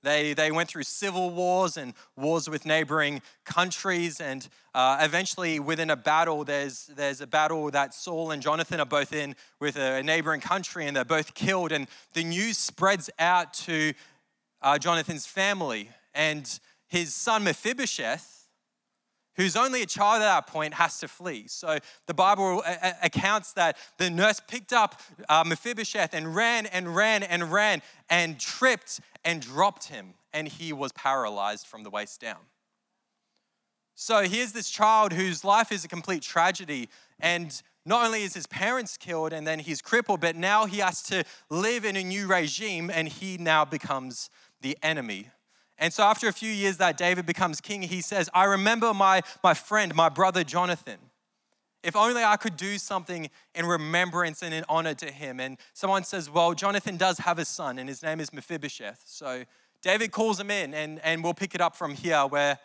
They, 0.03 0.33
they 0.33 0.51
went 0.51 0.69
through 0.69 0.83
civil 0.83 1.29
wars 1.29 1.77
and 1.77 1.93
wars 2.15 2.49
with 2.49 2.65
neighboring 2.65 3.21
countries. 3.45 4.19
And 4.19 4.47
uh, 4.73 4.97
eventually, 5.01 5.59
within 5.59 5.89
a 5.89 5.95
battle, 5.95 6.43
there's, 6.43 6.87
there's 6.95 7.21
a 7.21 7.27
battle 7.27 7.69
that 7.71 7.93
Saul 7.93 8.31
and 8.31 8.41
Jonathan 8.41 8.79
are 8.79 8.85
both 8.85 9.13
in 9.13 9.35
with 9.59 9.75
a 9.75 10.01
neighboring 10.01 10.41
country, 10.41 10.87
and 10.87 10.95
they're 10.95 11.05
both 11.05 11.33
killed. 11.33 11.71
And 11.71 11.87
the 12.13 12.23
news 12.23 12.57
spreads 12.57 13.09
out 13.19 13.53
to 13.53 13.93
uh, 14.61 14.77
Jonathan's 14.77 15.25
family. 15.25 15.89
And 16.13 16.59
his 16.87 17.13
son 17.13 17.43
Mephibosheth, 17.43 18.40
who's 19.35 19.55
only 19.55 19.81
a 19.81 19.85
child 19.85 20.21
at 20.21 20.25
that 20.25 20.47
point, 20.47 20.73
has 20.73 20.99
to 20.99 21.07
flee. 21.07 21.45
So 21.47 21.77
the 22.07 22.13
Bible 22.13 22.63
accounts 23.01 23.53
that 23.53 23.77
the 23.97 24.09
nurse 24.09 24.41
picked 24.45 24.73
up 24.73 25.01
uh, 25.29 25.43
Mephibosheth 25.45 26.13
and 26.13 26.35
ran 26.35 26.65
and 26.65 26.95
ran 26.95 27.23
and 27.23 27.51
ran 27.51 27.81
and 28.09 28.39
tripped 28.39 28.99
and 29.23 29.41
dropped 29.41 29.85
him, 29.85 30.13
and 30.33 30.47
he 30.47 30.73
was 30.73 30.91
paralyzed 30.91 31.67
from 31.67 31.83
the 31.83 31.89
waist 31.89 32.19
down. 32.19 32.39
So 33.95 34.23
here's 34.23 34.51
this 34.51 34.69
child 34.69 35.13
whose 35.13 35.43
life 35.43 35.71
is 35.71 35.85
a 35.85 35.87
complete 35.87 36.23
tragedy, 36.23 36.89
and 37.19 37.61
not 37.85 38.05
only 38.05 38.23
is 38.23 38.33
his 38.33 38.47
parents 38.47 38.97
killed 38.97 39.33
and 39.33 39.45
then 39.45 39.59
he's 39.59 39.81
crippled, 39.81 40.21
but 40.21 40.35
now 40.35 40.65
he 40.65 40.77
has 40.77 41.01
to 41.03 41.23
live 41.49 41.83
in 41.85 41.95
a 41.95 42.03
new 42.03 42.27
regime 42.27 42.91
and 42.93 43.07
he 43.07 43.37
now 43.37 43.65
becomes 43.65 44.29
the 44.61 44.77
enemy 44.83 45.29
and 45.81 45.91
so 45.91 46.03
after 46.03 46.27
a 46.27 46.31
few 46.31 46.51
years 46.51 46.77
that 46.77 46.95
David 46.95 47.25
becomes 47.25 47.59
king, 47.59 47.81
he 47.81 48.01
says, 48.01 48.29
I 48.35 48.45
remember 48.45 48.93
my, 48.93 49.23
my 49.43 49.55
friend, 49.55 49.95
my 49.95 50.09
brother 50.09 50.43
Jonathan. 50.43 50.99
If 51.81 51.95
only 51.95 52.23
I 52.23 52.37
could 52.37 52.55
do 52.55 52.77
something 52.77 53.31
in 53.55 53.65
remembrance 53.65 54.43
and 54.43 54.53
in 54.53 54.63
honor 54.69 54.93
to 54.93 55.11
him. 55.11 55.39
And 55.39 55.57
someone 55.73 56.03
says, 56.03 56.29
Well, 56.29 56.53
Jonathan 56.53 56.97
does 56.97 57.17
have 57.17 57.39
a 57.39 57.45
son, 57.45 57.79
and 57.79 57.89
his 57.89 58.03
name 58.03 58.19
is 58.19 58.31
Mephibosheth. 58.31 59.01
So 59.07 59.43
David 59.81 60.11
calls 60.11 60.39
him 60.39 60.51
in, 60.51 60.75
and, 60.75 60.99
and 61.03 61.23
we'll 61.23 61.33
pick 61.33 61.55
it 61.55 61.61
up 61.61 61.75
from 61.75 61.95
here, 61.95 62.21
where 62.27 62.59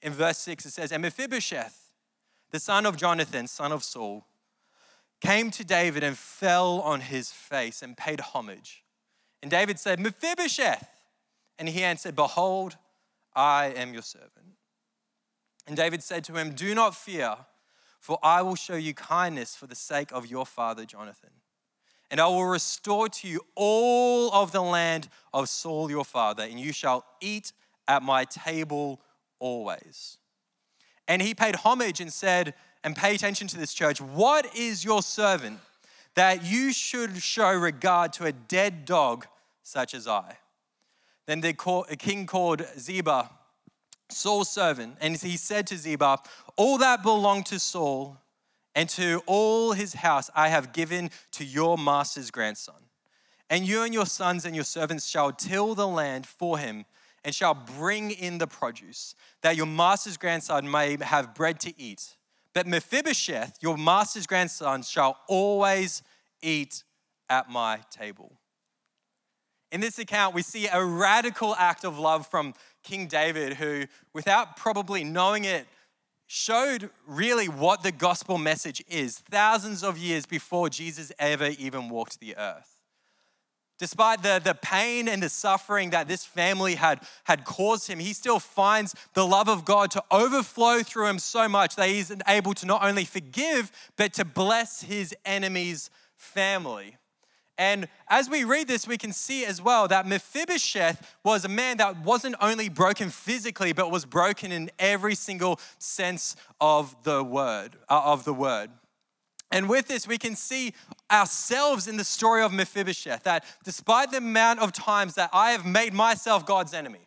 in 0.00 0.14
verse 0.14 0.38
6 0.38 0.64
it 0.64 0.70
says, 0.70 0.92
And 0.92 1.02
Mephibosheth, 1.02 1.78
the 2.52 2.58
son 2.58 2.86
of 2.86 2.96
Jonathan, 2.96 3.48
son 3.48 3.72
of 3.72 3.84
Saul, 3.84 4.24
came 5.20 5.50
to 5.50 5.62
David 5.62 6.02
and 6.02 6.16
fell 6.16 6.80
on 6.80 7.02
his 7.02 7.30
face 7.30 7.82
and 7.82 7.98
paid 7.98 8.20
homage. 8.20 8.82
And 9.42 9.50
David 9.50 9.78
said, 9.78 10.00
Mephibosheth. 10.00 10.88
And 11.58 11.68
he 11.68 11.82
answered, 11.82 12.16
Behold, 12.16 12.76
I 13.34 13.66
am 13.76 13.92
your 13.92 14.02
servant. 14.02 14.56
And 15.66 15.76
David 15.76 16.02
said 16.02 16.24
to 16.24 16.34
him, 16.34 16.52
Do 16.52 16.74
not 16.74 16.94
fear, 16.94 17.36
for 18.00 18.18
I 18.22 18.42
will 18.42 18.56
show 18.56 18.74
you 18.74 18.94
kindness 18.94 19.54
for 19.54 19.66
the 19.66 19.74
sake 19.74 20.10
of 20.12 20.26
your 20.26 20.44
father 20.44 20.84
Jonathan. 20.84 21.30
And 22.10 22.20
I 22.20 22.26
will 22.26 22.44
restore 22.44 23.08
to 23.08 23.28
you 23.28 23.40
all 23.54 24.30
of 24.32 24.52
the 24.52 24.60
land 24.60 25.08
of 25.32 25.48
Saul 25.48 25.90
your 25.90 26.04
father, 26.04 26.42
and 26.42 26.60
you 26.60 26.72
shall 26.72 27.04
eat 27.20 27.52
at 27.88 28.02
my 28.02 28.24
table 28.24 29.00
always. 29.38 30.18
And 31.08 31.22
he 31.22 31.34
paid 31.34 31.56
homage 31.56 32.00
and 32.00 32.12
said, 32.12 32.54
and 32.84 32.96
pay 32.96 33.14
attention 33.14 33.46
to 33.48 33.58
this 33.58 33.72
church, 33.72 34.00
what 34.00 34.56
is 34.56 34.84
your 34.84 35.02
servant 35.02 35.60
that 36.14 36.44
you 36.44 36.72
should 36.72 37.16
show 37.22 37.52
regard 37.52 38.12
to 38.14 38.24
a 38.24 38.32
dead 38.32 38.84
dog 38.84 39.26
such 39.62 39.94
as 39.94 40.08
I? 40.08 40.36
Then 41.26 41.40
the 41.40 41.54
king 41.98 42.26
called 42.26 42.62
Ziba, 42.78 43.30
Saul's 44.08 44.50
servant, 44.50 44.96
and 45.00 45.16
he 45.16 45.36
said 45.36 45.66
to 45.68 45.76
Ziba, 45.76 46.18
All 46.56 46.78
that 46.78 47.02
belonged 47.02 47.46
to 47.46 47.58
Saul 47.58 48.18
and 48.74 48.88
to 48.90 49.22
all 49.26 49.72
his 49.72 49.94
house 49.94 50.30
I 50.34 50.48
have 50.48 50.72
given 50.72 51.10
to 51.32 51.44
your 51.44 51.78
master's 51.78 52.30
grandson. 52.30 52.74
And 53.50 53.66
you 53.66 53.82
and 53.82 53.92
your 53.92 54.06
sons 54.06 54.44
and 54.44 54.54
your 54.54 54.64
servants 54.64 55.06
shall 55.06 55.32
till 55.32 55.74
the 55.74 55.86
land 55.86 56.26
for 56.26 56.58
him 56.58 56.86
and 57.24 57.34
shall 57.34 57.54
bring 57.54 58.10
in 58.10 58.38
the 58.38 58.46
produce, 58.46 59.14
that 59.42 59.56
your 59.56 59.66
master's 59.66 60.16
grandson 60.16 60.68
may 60.68 60.96
have 61.00 61.34
bread 61.34 61.60
to 61.60 61.80
eat. 61.80 62.16
But 62.54 62.66
Mephibosheth, 62.66 63.58
your 63.60 63.76
master's 63.76 64.26
grandson, 64.26 64.82
shall 64.82 65.18
always 65.28 66.02
eat 66.42 66.82
at 67.28 67.48
my 67.48 67.80
table. 67.90 68.32
In 69.72 69.80
this 69.80 69.98
account, 69.98 70.34
we 70.34 70.42
see 70.42 70.68
a 70.68 70.84
radical 70.84 71.56
act 71.56 71.84
of 71.84 71.98
love 71.98 72.26
from 72.26 72.52
King 72.84 73.06
David, 73.06 73.54
who, 73.54 73.86
without 74.12 74.58
probably 74.58 75.02
knowing 75.02 75.46
it, 75.46 75.66
showed 76.26 76.90
really 77.06 77.48
what 77.48 77.82
the 77.82 77.90
gospel 77.90 78.36
message 78.36 78.84
is 78.86 79.18
thousands 79.30 79.82
of 79.82 79.96
years 79.96 80.26
before 80.26 80.68
Jesus 80.68 81.10
ever 81.18 81.48
even 81.58 81.88
walked 81.88 82.20
the 82.20 82.36
earth. 82.36 82.82
Despite 83.78 84.22
the, 84.22 84.40
the 84.44 84.54
pain 84.54 85.08
and 85.08 85.22
the 85.22 85.30
suffering 85.30 85.90
that 85.90 86.06
this 86.06 86.24
family 86.24 86.74
had, 86.74 87.00
had 87.24 87.44
caused 87.46 87.88
him, 87.88 87.98
he 87.98 88.12
still 88.12 88.38
finds 88.38 88.94
the 89.14 89.26
love 89.26 89.48
of 89.48 89.64
God 89.64 89.90
to 89.92 90.04
overflow 90.10 90.82
through 90.82 91.06
him 91.06 91.18
so 91.18 91.48
much 91.48 91.76
that 91.76 91.88
he's 91.88 92.12
able 92.28 92.52
to 92.54 92.66
not 92.66 92.84
only 92.84 93.06
forgive, 93.06 93.72
but 93.96 94.12
to 94.14 94.24
bless 94.26 94.82
his 94.82 95.14
enemy's 95.24 95.88
family. 96.14 96.96
And 97.58 97.88
as 98.08 98.30
we 98.30 98.44
read 98.44 98.66
this, 98.66 98.86
we 98.86 98.96
can 98.96 99.12
see 99.12 99.44
as 99.44 99.60
well 99.60 99.86
that 99.88 100.06
Mephibosheth 100.06 101.16
was 101.24 101.44
a 101.44 101.48
man 101.48 101.76
that 101.76 102.02
wasn't 102.02 102.36
only 102.40 102.68
broken 102.68 103.10
physically, 103.10 103.72
but 103.72 103.90
was 103.90 104.04
broken 104.04 104.50
in 104.52 104.70
every 104.78 105.14
single 105.14 105.60
sense 105.78 106.34
of 106.60 106.96
the 107.04 107.22
word. 107.22 107.76
Uh, 107.88 108.02
of 108.04 108.24
the 108.24 108.32
word. 108.32 108.70
And 109.50 109.68
with 109.68 109.86
this, 109.86 110.08
we 110.08 110.16
can 110.16 110.34
see 110.34 110.72
ourselves 111.10 111.86
in 111.86 111.98
the 111.98 112.04
story 112.04 112.42
of 112.42 112.52
Mephibosheth 112.52 113.24
that 113.24 113.44
despite 113.64 114.10
the 114.10 114.16
amount 114.16 114.60
of 114.60 114.72
times 114.72 115.14
that 115.14 115.28
I 115.32 115.50
have 115.50 115.66
made 115.66 115.92
myself 115.92 116.46
God's 116.46 116.72
enemy, 116.72 117.06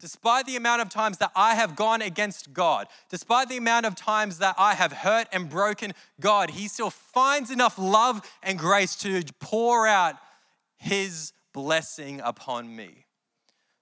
despite 0.00 0.46
the 0.46 0.56
amount 0.56 0.82
of 0.82 0.88
times 0.88 1.18
that 1.18 1.32
I 1.34 1.54
have 1.54 1.76
gone 1.76 2.02
against 2.02 2.52
God, 2.52 2.88
despite 3.10 3.48
the 3.48 3.56
amount 3.56 3.86
of 3.86 3.94
times 3.94 4.38
that 4.38 4.54
I 4.58 4.74
have 4.74 4.92
hurt 4.92 5.28
and 5.32 5.48
broken 5.48 5.92
God, 6.20 6.50
He 6.50 6.68
still 6.68 6.90
finds 6.90 7.50
enough 7.50 7.78
love 7.78 8.20
and 8.42 8.58
grace 8.58 8.96
to 8.96 9.22
pour 9.40 9.86
out 9.86 10.16
His 10.76 11.32
blessing 11.52 12.20
upon 12.22 12.74
me. 12.74 13.06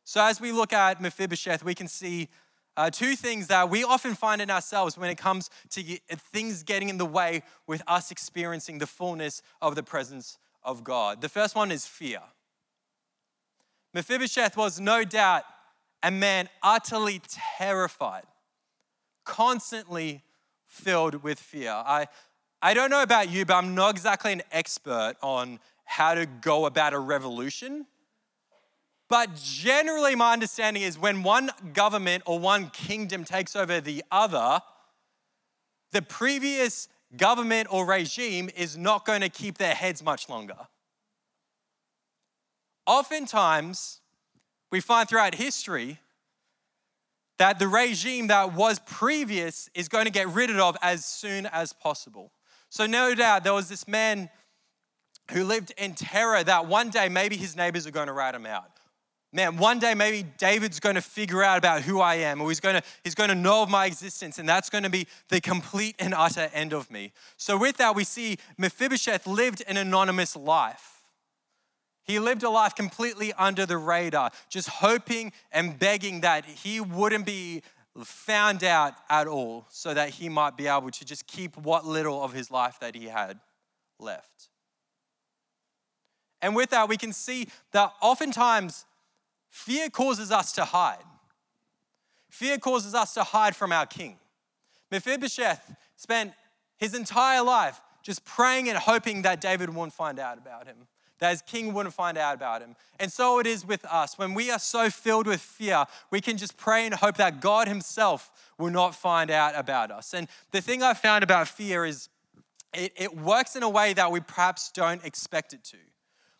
So, 0.05 0.23
as 0.23 0.41
we 0.41 0.53
look 0.53 0.73
at 0.73 1.01
Mephibosheth, 1.01 1.65
we 1.65 1.75
can 1.75 1.89
see 1.89 2.29
uh, 2.77 2.91
two 2.91 3.17
things 3.17 3.49
that 3.49 3.69
we 3.69 3.85
often 3.85 4.15
find 4.15 4.41
in 4.41 4.51
ourselves 4.51 4.97
when 4.97 5.11
it 5.11 5.19
comes 5.19 5.51
to 5.71 5.83
things 6.33 6.63
getting 6.63 6.89
in 6.89 6.99
the 6.99 7.07
way 7.07 7.43
with 7.67 7.83
us 7.87 8.11
experiencing 8.11 8.79
the 8.79 8.87
fullness 8.87 9.43
of 9.61 9.75
the 9.75 9.83
presence 9.83 10.39
of 10.63 10.85
God. 10.85 11.21
The 11.21 11.29
first 11.29 11.55
one 11.55 11.71
is 11.71 11.87
fear. 11.87 12.21
Mephibosheth 13.95 14.57
was 14.57 14.81
no 14.81 15.05
doubt 15.05 15.45
a 16.03 16.11
man 16.11 16.49
utterly 16.63 17.21
terrified, 17.59 18.25
constantly 19.25 20.23
filled 20.67 21.23
with 21.23 21.39
fear. 21.39 21.71
I, 21.71 22.09
I 22.61 22.75
don't 22.75 22.91
know 22.91 23.03
about 23.03 23.31
you, 23.31 23.45
but 23.45 23.55
I'm 23.55 23.75
not 23.75 23.91
exactly 23.91 24.33
an 24.33 24.43
expert 24.51 25.15
on 25.23 25.61
how 25.85 26.15
to 26.15 26.27
go 26.27 26.67
about 26.67 26.95
a 26.95 26.99
revolution. 26.99 27.87
But 29.09 29.35
generally, 29.35 30.15
my 30.15 30.33
understanding 30.33 30.83
is 30.83 30.99
when 30.99 31.23
one 31.23 31.51
government 31.75 32.23
or 32.25 32.39
one 32.39 32.71
kingdom 32.71 33.25
takes 33.25 33.55
over 33.55 33.81
the 33.81 34.03
other, 34.11 34.61
the 35.91 36.01
previous 36.01 36.89
government 37.17 37.69
or 37.71 37.85
regime 37.85 38.49
is 38.57 38.77
not 38.77 39.05
going 39.05 39.21
to 39.21 39.29
keep 39.29 39.59
their 39.59 39.75
heads 39.75 40.03
much 40.03 40.29
longer. 40.29 40.57
Oftentimes, 42.87 44.01
we 44.73 44.81
find 44.81 45.09
throughout 45.09 45.37
history 45.37 46.01
that 47.39 47.59
the 47.59 47.69
regime 47.69 48.29
that 48.29 48.55
was 48.55 48.79
previous 48.81 49.69
is 49.75 49.89
going 49.89 50.07
to 50.07 50.11
get 50.11 50.29
rid 50.29 50.51
of 50.51 50.77
as 50.83 51.05
soon 51.05 51.47
as 51.47 51.73
possible. 51.73 52.33
So, 52.71 52.87
no 52.87 53.15
doubt, 53.15 53.45
there 53.45 53.53
was 53.53 53.69
this 53.69 53.87
man 53.87 54.31
who 55.31 55.45
lived 55.45 55.73
in 55.77 55.95
terror 55.95 56.43
that 56.43 56.67
one 56.67 56.89
day 56.89 57.09
maybe 57.09 57.37
his 57.37 57.55
neighbors 57.55 57.87
are 57.87 57.91
going 57.91 58.07
to 58.07 58.13
rat 58.13 58.35
him 58.35 58.47
out. 58.47 58.71
Man, 59.35 59.57
one 59.57 59.79
day 59.79 59.95
maybe 59.95 60.27
David's 60.39 60.81
going 60.81 60.95
to 60.95 61.03
figure 61.03 61.43
out 61.43 61.59
about 61.59 61.83
who 61.83 62.01
I 62.01 62.17
am, 62.17 62.41
or 62.41 62.49
he's 62.49 62.61
going 62.61 62.77
to, 62.77 62.83
he's 63.05 63.15
going 63.15 63.31
to 63.31 63.35
know 63.35 63.63
of 63.63 63.71
my 63.71 63.87
existence, 63.87 64.39
and 64.39 64.49
that's 64.49 64.71
going 64.71 64.85
to 64.85 64.91
be 64.91 65.07
the 65.29 65.41
complete 65.41 65.97
and 65.99 66.15
utter 66.15 66.51
end 66.55 66.73
of 66.73 66.91
me. 66.91 67.13
So, 67.37 67.59
with 67.59 67.77
that, 67.79 67.95
we 67.95 68.05
see 68.05 68.39
Mephibosheth 68.57 69.27
lived 69.27 69.63
an 69.67 69.77
anonymous 69.77 70.35
life. 70.35 70.92
He 72.05 72.19
lived 72.19 72.43
a 72.43 72.51
life 72.51 72.75
completely 72.75 73.33
under 73.35 73.65
the 73.65 73.77
radar, 73.77 74.31
just 74.49 74.69
hoping 74.69 75.33
and 75.53 75.79
begging 75.79 76.23
that 76.23 76.45
he 76.45 76.81
wouldn't 76.81 77.27
be 77.27 77.63
found 78.05 78.65
out 78.65 78.95
at 79.09 79.29
all 79.29 79.67
so 79.71 79.95
that 79.95 80.11
he 80.11 80.29
might 80.29 80.57
be 80.57 80.67
able 80.67 80.91
to 80.91 81.05
just 81.05 81.27
keep 81.27 81.57
what 81.57 81.87
little 81.87 82.23
of 82.23 82.33
his 82.33 82.51
life 82.51 82.79
that 82.81 82.95
he 82.95 83.07
had 83.07 83.39
left. 83.99 84.49
And 86.41 86.57
with 86.57 86.71
that, 86.71 86.89
we 86.89 86.97
can 86.97 87.13
see 87.13 87.47
that 87.71 87.93
oftentimes 88.01 88.85
fear 89.49 89.89
causes 89.89 90.33
us 90.33 90.53
to 90.53 90.65
hide. 90.65 91.05
Fear 92.31 92.59
causes 92.59 92.95
us 92.95 93.15
to 93.15 93.23
hide 93.23 93.55
from 93.55 93.71
our 93.71 93.87
king. 93.87 94.19
Mephibosheth 94.91 95.77
spent 95.97 96.33
his 96.79 96.95
entire 96.95 97.43
life 97.43 97.81
just 98.03 98.25
praying 98.25 98.69
and 98.69 98.77
hoping 98.77 99.23
that 99.23 99.41
David 99.41 99.71
won't 99.71 99.93
find 99.93 100.19
out 100.19 100.39
about 100.39 100.67
him 100.67 100.89
that 101.23 101.31
his 101.31 101.43
king 101.43 101.73
wouldn't 101.73 101.95
find 101.95 102.19
out 102.19 102.35
about 102.35 102.63
him. 102.63 102.75
And 102.99 103.11
so 103.11 103.39
it 103.39 103.47
is 103.47 103.65
with 103.65 103.85
us. 103.85 104.19
When 104.19 104.35
we 104.35 104.51
are 104.51 104.59
so 104.59 104.91
filled 104.91 105.29
with 105.29 105.41
fear, 105.41 105.85
we 106.11 106.21
can 106.21 106.37
just 106.37 106.57
pray 106.57 106.85
and 106.85 106.93
hope 106.93 107.17
that 107.19 107.41
God 107.41 107.69
himself 107.69 108.33
will 108.59 108.71
not 108.71 108.97
find 108.97 109.31
out 109.31 109.55
about 109.55 109.93
us. 109.93 110.15
And 110.15 110.27
the 110.51 110.61
thing 110.61 110.83
I 110.83 110.95
found 110.95 111.23
about 111.23 111.47
fear 111.47 111.85
is 111.85 112.09
it, 112.75 112.93
it 112.97 113.17
works 113.17 113.55
in 113.55 113.63
a 113.63 113.69
way 113.69 113.93
that 113.93 114.11
we 114.11 114.19
perhaps 114.19 114.73
don't 114.73 115.05
expect 115.05 115.53
it 115.53 115.63
to. 115.63 115.77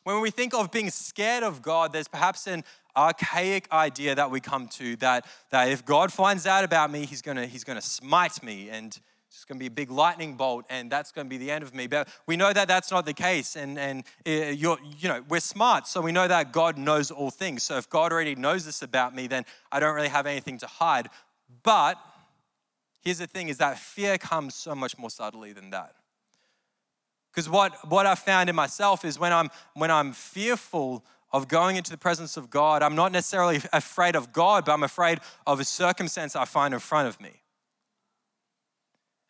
When 0.03 0.21
we 0.21 0.33
think 0.33 0.53
of 0.53 0.73
being 0.73 0.91
scared 0.91 1.45
of 1.45 1.63
God, 1.63 1.93
there's 1.93 2.09
perhaps 2.09 2.49
an 2.49 2.65
archaic 2.97 3.71
idea 3.71 4.17
that 4.17 4.33
we 4.33 4.41
come 4.41 4.67
to 4.67 4.97
that, 4.97 5.27
that 5.51 5.69
if 5.69 5.85
God 5.85 6.13
finds 6.13 6.45
out 6.45 6.65
about 6.65 6.91
me, 6.91 7.07
he's 7.07 7.23
gonna, 7.23 7.47
he's 7.47 7.63
gonna 7.63 7.81
smite 7.81 8.43
me 8.43 8.69
and 8.69 8.99
it's 9.35 9.47
going 9.47 9.57
to 9.57 9.61
be 9.61 9.67
a 9.67 9.71
big 9.71 9.91
lightning 9.91 10.35
bolt 10.35 10.67
and 10.69 10.93
that's 10.93 11.11
going 11.11 11.27
to 11.27 11.31
be 11.31 11.39
the 11.39 11.51
end 11.51 11.65
of 11.65 11.75
me. 11.75 11.87
But 11.87 12.09
we 12.27 12.37
know 12.37 12.53
that 12.53 12.69
that's 12.69 12.91
not 12.91 13.07
the 13.07 13.15
case. 13.15 13.57
And, 13.57 13.79
and 13.79 14.05
uh, 14.27 14.31
you're, 14.31 14.79
you 14.99 15.09
know, 15.09 15.25
we're 15.29 15.41
smart, 15.41 15.87
so 15.87 16.03
we 16.03 16.13
know 16.13 16.29
that 16.29 16.53
God 16.53 16.77
knows 16.77 17.11
all 17.11 17.31
things. 17.31 17.63
So 17.63 17.79
if 17.79 17.89
God 17.89 18.13
already 18.13 18.35
knows 18.35 18.67
this 18.67 18.83
about 18.83 19.15
me, 19.15 19.27
then 19.27 19.47
I 19.71 19.81
don't 19.81 19.95
really 19.95 20.09
have 20.09 20.27
anything 20.27 20.59
to 20.59 20.67
hide. 20.67 21.09
But 21.63 21.97
here's 23.01 23.19
the 23.19 23.27
thing 23.27 23.49
is 23.49 23.57
that 23.59 23.79
fear 23.79 24.19
comes 24.19 24.55
so 24.55 24.75
much 24.75 24.99
more 24.99 25.11
subtly 25.11 25.53
than 25.53 25.71
that. 25.71 25.95
Because 27.33 27.49
what, 27.49 27.89
what 27.89 28.05
I've 28.05 28.19
found 28.19 28.51
in 28.51 28.57
myself 28.57 29.03
is 29.03 29.19
when 29.19 29.33
I'm, 29.33 29.49
when 29.73 29.91
I'm 29.91 30.13
fearful 30.13 31.03
of 31.33 31.49
going 31.49 31.77
into 31.77 31.91
the 31.91 31.97
presence 31.97 32.37
of 32.37 32.51
God, 32.51 32.83
I'm 32.83 32.95
not 32.95 33.13
necessarily 33.13 33.63
afraid 33.73 34.15
of 34.15 34.31
God, 34.31 34.67
but 34.67 34.73
I'm 34.73 34.83
afraid 34.83 35.21
of 35.47 35.59
a 35.59 35.65
circumstance 35.65 36.37
I 36.37 36.45
find 36.45 36.75
in 36.75 36.81
front 36.81 37.09
of 37.09 37.19
me. 37.19 37.42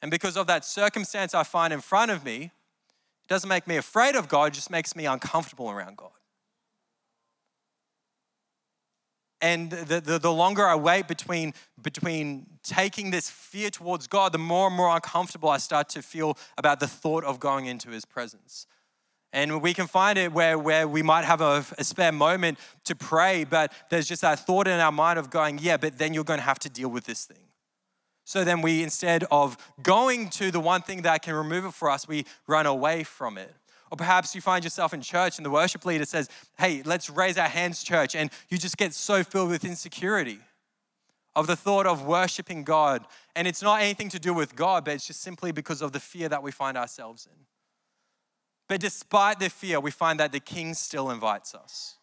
And 0.02 0.10
because 0.10 0.36
of 0.36 0.48
that 0.48 0.64
circumstance 0.64 1.32
I 1.32 1.44
find 1.44 1.72
in 1.72 1.80
front 1.80 2.10
of 2.10 2.24
me, 2.24 2.50
it 3.22 3.28
doesn't 3.28 3.48
make 3.48 3.68
me 3.68 3.76
afraid 3.76 4.16
of 4.16 4.28
God, 4.28 4.48
it 4.48 4.54
just 4.54 4.70
makes 4.70 4.96
me 4.96 5.06
uncomfortable 5.06 5.70
around 5.70 5.96
God. 5.96 6.10
And 9.40 9.70
the, 9.70 10.00
the, 10.00 10.18
the, 10.20 10.32
longer 10.32 10.64
I 10.64 10.76
wait 10.76 11.08
between, 11.08 11.52
between 11.80 12.46
taking 12.62 13.10
this 13.10 13.28
fear 13.28 13.70
towards 13.70 14.06
God, 14.06 14.32
the 14.32 14.38
more 14.38 14.68
and 14.68 14.76
more 14.76 14.94
uncomfortable 14.94 15.48
I 15.48 15.58
start 15.58 15.88
to 15.90 16.02
feel 16.02 16.38
about 16.56 16.78
the 16.78 16.86
thought 16.86 17.24
of 17.24 17.40
going 17.40 17.66
into 17.66 17.90
His 17.90 18.04
presence. 18.04 18.68
And 19.32 19.60
we 19.60 19.74
can 19.74 19.88
find 19.88 20.16
it 20.16 20.32
where, 20.32 20.56
where 20.56 20.86
we 20.86 21.02
might 21.02 21.24
have 21.24 21.40
a, 21.40 21.64
a 21.76 21.82
spare 21.82 22.12
moment 22.12 22.58
to 22.84 22.94
pray, 22.94 23.42
but 23.42 23.72
there's 23.90 24.06
just 24.06 24.22
that 24.22 24.38
thought 24.46 24.68
in 24.68 24.78
our 24.78 24.92
mind 24.92 25.18
of 25.18 25.30
going, 25.30 25.58
yeah, 25.60 25.76
but 25.76 25.98
then 25.98 26.14
you're 26.14 26.22
going 26.22 26.38
to 26.38 26.44
have 26.44 26.60
to 26.60 26.68
deal 26.68 26.88
with 26.88 27.04
this 27.04 27.24
thing. 27.24 27.51
So 28.24 28.44
then 28.44 28.62
we, 28.62 28.82
instead 28.82 29.24
of 29.30 29.56
going 29.82 30.30
to 30.30 30.50
the 30.50 30.60
one 30.60 30.82
thing 30.82 31.02
that 31.02 31.22
can 31.22 31.34
remove 31.34 31.64
it 31.64 31.74
for 31.74 31.90
us, 31.90 32.06
we 32.06 32.24
run 32.46 32.66
away 32.66 33.02
from 33.02 33.36
it. 33.36 33.52
Or 33.90 33.96
perhaps 33.96 34.34
you 34.34 34.40
find 34.40 34.64
yourself 34.64 34.94
in 34.94 35.02
church 35.02 35.36
and 35.36 35.44
the 35.44 35.50
worship 35.50 35.84
leader 35.84 36.06
says, 36.06 36.30
Hey, 36.56 36.82
let's 36.84 37.10
raise 37.10 37.36
our 37.36 37.48
hands, 37.48 37.82
church. 37.82 38.14
And 38.14 38.30
you 38.48 38.56
just 38.56 38.78
get 38.78 38.94
so 38.94 39.22
filled 39.22 39.50
with 39.50 39.64
insecurity 39.64 40.38
of 41.34 41.46
the 41.46 41.56
thought 41.56 41.86
of 41.86 42.04
worshiping 42.04 42.64
God. 42.64 43.04
And 43.36 43.46
it's 43.46 43.62
not 43.62 43.82
anything 43.82 44.08
to 44.10 44.18
do 44.18 44.32
with 44.32 44.56
God, 44.56 44.84
but 44.84 44.94
it's 44.94 45.06
just 45.06 45.20
simply 45.20 45.52
because 45.52 45.82
of 45.82 45.92
the 45.92 46.00
fear 46.00 46.28
that 46.28 46.42
we 46.42 46.50
find 46.50 46.76
ourselves 46.76 47.26
in. 47.26 47.46
But 48.68 48.80
despite 48.80 49.40
the 49.40 49.50
fear, 49.50 49.80
we 49.80 49.90
find 49.90 50.18
that 50.20 50.32
the 50.32 50.40
king 50.40 50.72
still 50.74 51.10
invites 51.10 51.54
us. 51.54 51.96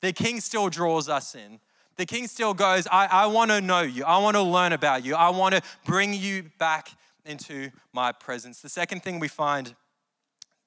The 0.00 0.12
king 0.12 0.40
still 0.40 0.68
draws 0.68 1.08
us 1.08 1.34
in. 1.34 1.60
The 1.98 2.06
king 2.06 2.28
still 2.28 2.54
goes, 2.54 2.86
I, 2.90 3.06
I 3.06 3.26
want 3.26 3.50
to 3.50 3.60
know 3.60 3.80
you. 3.80 4.04
I 4.04 4.18
want 4.18 4.36
to 4.36 4.42
learn 4.42 4.72
about 4.72 5.04
you. 5.04 5.16
I 5.16 5.30
want 5.30 5.56
to 5.56 5.62
bring 5.84 6.14
you 6.14 6.44
back 6.58 6.90
into 7.26 7.70
my 7.92 8.12
presence. 8.12 8.62
The 8.62 8.68
second 8.68 9.02
thing 9.02 9.18
we 9.18 9.26
find 9.26 9.74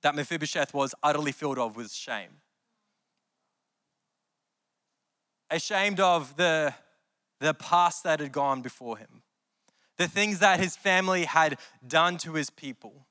that 0.03 0.13
Mephibosheth 0.13 0.73
was 0.73 0.93
utterly 1.01 1.31
filled 1.31 1.57
of 1.57 1.77
was 1.77 1.95
shame. 1.95 2.41
Ashamed 5.49 6.01
of 6.01 6.35
the, 6.35 6.73
the 7.39 7.53
past 7.53 8.03
that 8.03 8.19
had 8.19 8.33
gone 8.33 8.61
before 8.61 8.97
him, 8.97 9.23
the 9.97 10.09
things 10.09 10.39
that 10.39 10.59
his 10.59 10.75
family 10.75 11.23
had 11.23 11.57
done 11.87 12.17
to 12.17 12.33
his 12.33 12.49
people. 12.49 13.05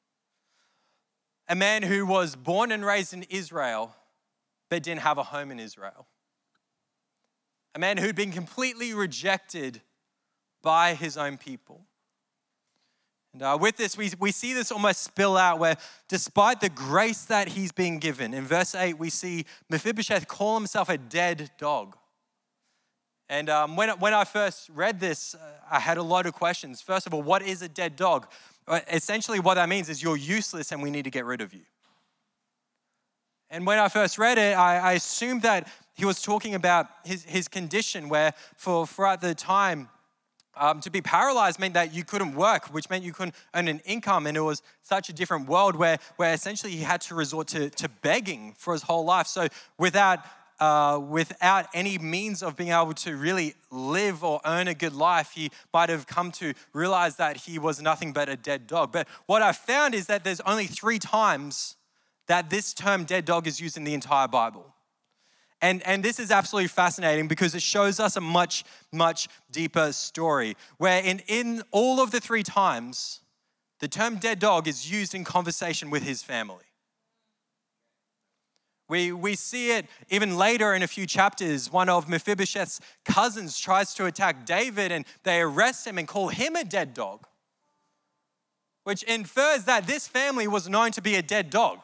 A 1.48 1.54
man 1.54 1.82
who 1.82 2.04
was 2.04 2.36
born 2.36 2.70
and 2.70 2.84
raised 2.84 3.14
in 3.14 3.22
Israel, 3.24 3.94
but 4.68 4.82
didn't 4.82 5.00
have 5.00 5.16
a 5.16 5.22
home 5.22 5.50
in 5.50 5.58
Israel. 5.58 6.06
A 7.74 7.78
man 7.78 7.96
who'd 7.96 8.16
been 8.16 8.32
completely 8.32 8.94
rejected 8.94 9.80
by 10.62 10.94
his 10.94 11.16
own 11.16 11.38
people. 11.38 11.86
And 13.32 13.42
uh, 13.42 13.58
with 13.60 13.76
this, 13.76 13.96
we, 13.96 14.10
we 14.18 14.32
see 14.32 14.54
this 14.54 14.72
almost 14.72 15.02
spill 15.02 15.36
out 15.36 15.60
where, 15.60 15.76
despite 16.08 16.60
the 16.60 16.68
grace 16.68 17.24
that 17.26 17.48
he's 17.48 17.70
being 17.70 17.98
given, 17.98 18.34
in 18.34 18.44
verse 18.44 18.74
8, 18.74 18.98
we 18.98 19.08
see 19.08 19.44
Mephibosheth 19.68 20.26
call 20.26 20.56
himself 20.56 20.88
a 20.88 20.98
dead 20.98 21.50
dog. 21.56 21.96
And 23.28 23.48
um, 23.48 23.76
when, 23.76 23.90
when 24.00 24.12
I 24.12 24.24
first 24.24 24.68
read 24.70 24.98
this, 24.98 25.36
uh, 25.36 25.38
I 25.70 25.78
had 25.78 25.98
a 25.98 26.02
lot 26.02 26.26
of 26.26 26.32
questions. 26.32 26.80
First 26.80 27.06
of 27.06 27.14
all, 27.14 27.22
what 27.22 27.42
is 27.42 27.62
a 27.62 27.68
dead 27.68 27.94
dog? 27.94 28.26
Uh, 28.66 28.80
essentially, 28.90 29.38
what 29.38 29.54
that 29.54 29.68
means 29.68 29.88
is 29.88 30.02
you're 30.02 30.16
useless 30.16 30.72
and 30.72 30.82
we 30.82 30.90
need 30.90 31.04
to 31.04 31.10
get 31.10 31.24
rid 31.24 31.40
of 31.40 31.54
you. 31.54 31.62
And 33.48 33.64
when 33.66 33.78
I 33.78 33.88
first 33.88 34.18
read 34.18 34.38
it, 34.38 34.56
I, 34.56 34.78
I 34.78 34.92
assumed 34.92 35.42
that 35.42 35.68
he 36.00 36.06
was 36.06 36.22
talking 36.22 36.54
about 36.54 36.86
his, 37.04 37.24
his 37.24 37.46
condition, 37.46 38.08
where 38.08 38.32
for 38.56 38.86
throughout 38.86 39.20
the 39.20 39.34
time, 39.34 39.90
um, 40.56 40.80
to 40.80 40.90
be 40.90 41.02
paralyzed 41.02 41.60
meant 41.60 41.74
that 41.74 41.92
you 41.92 42.04
couldn't 42.04 42.34
work, 42.34 42.68
which 42.68 42.88
meant 42.88 43.04
you 43.04 43.12
couldn't 43.12 43.34
earn 43.54 43.68
an 43.68 43.82
income. 43.84 44.26
And 44.26 44.34
it 44.34 44.40
was 44.40 44.62
such 44.82 45.10
a 45.10 45.12
different 45.12 45.46
world 45.46 45.76
where, 45.76 45.98
where 46.16 46.32
essentially 46.32 46.72
he 46.72 46.80
had 46.80 47.02
to 47.02 47.14
resort 47.14 47.48
to, 47.48 47.68
to 47.68 47.88
begging 48.00 48.54
for 48.56 48.72
his 48.72 48.82
whole 48.82 49.04
life. 49.04 49.26
So 49.26 49.48
without, 49.76 50.20
uh, 50.58 50.98
without 51.06 51.66
any 51.74 51.98
means 51.98 52.42
of 52.42 52.56
being 52.56 52.70
able 52.70 52.94
to 52.94 53.14
really 53.14 53.54
live 53.70 54.24
or 54.24 54.40
earn 54.46 54.68
a 54.68 54.74
good 54.74 54.94
life, 54.94 55.32
he 55.34 55.50
might 55.74 55.90
have 55.90 56.06
come 56.06 56.32
to 56.32 56.54
realize 56.72 57.16
that 57.16 57.36
he 57.36 57.58
was 57.58 57.82
nothing 57.82 58.14
but 58.14 58.30
a 58.30 58.36
dead 58.36 58.66
dog. 58.66 58.90
But 58.90 59.06
what 59.26 59.42
I 59.42 59.52
found 59.52 59.94
is 59.94 60.06
that 60.06 60.24
there's 60.24 60.40
only 60.40 60.66
three 60.66 60.98
times 60.98 61.76
that 62.26 62.48
this 62.48 62.72
term 62.72 63.04
dead 63.04 63.26
dog 63.26 63.46
is 63.46 63.60
used 63.60 63.76
in 63.76 63.84
the 63.84 63.92
entire 63.92 64.28
Bible. 64.28 64.74
And, 65.62 65.86
and 65.86 66.02
this 66.02 66.18
is 66.18 66.30
absolutely 66.30 66.68
fascinating 66.68 67.28
because 67.28 67.54
it 67.54 67.62
shows 67.62 68.00
us 68.00 68.16
a 68.16 68.20
much, 68.20 68.64
much 68.92 69.28
deeper 69.50 69.92
story. 69.92 70.56
Where 70.78 71.02
in, 71.02 71.20
in 71.26 71.62
all 71.70 72.00
of 72.00 72.10
the 72.10 72.20
three 72.20 72.42
times, 72.42 73.20
the 73.80 73.88
term 73.88 74.16
dead 74.16 74.38
dog 74.38 74.66
is 74.66 74.90
used 74.90 75.14
in 75.14 75.24
conversation 75.24 75.90
with 75.90 76.02
his 76.02 76.22
family. 76.22 76.64
We, 78.88 79.12
we 79.12 79.36
see 79.36 79.70
it 79.70 79.86
even 80.08 80.36
later 80.36 80.74
in 80.74 80.82
a 80.82 80.88
few 80.88 81.06
chapters. 81.06 81.70
One 81.70 81.88
of 81.88 82.08
Mephibosheth's 82.08 82.80
cousins 83.04 83.58
tries 83.58 83.94
to 83.94 84.06
attack 84.06 84.44
David 84.44 84.90
and 84.90 85.04
they 85.22 85.40
arrest 85.40 85.86
him 85.86 85.96
and 85.96 86.08
call 86.08 86.28
him 86.28 86.56
a 86.56 86.64
dead 86.64 86.92
dog, 86.92 87.26
which 88.84 89.04
infers 89.04 89.64
that 89.64 89.86
this 89.86 90.08
family 90.08 90.48
was 90.48 90.68
known 90.68 90.90
to 90.92 91.02
be 91.02 91.14
a 91.14 91.22
dead 91.22 91.50
dog. 91.50 91.78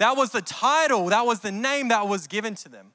That 0.00 0.16
was 0.16 0.30
the 0.30 0.40
title, 0.40 1.10
that 1.10 1.26
was 1.26 1.40
the 1.40 1.52
name 1.52 1.88
that 1.88 2.08
was 2.08 2.26
given 2.26 2.54
to 2.56 2.70
them. 2.70 2.92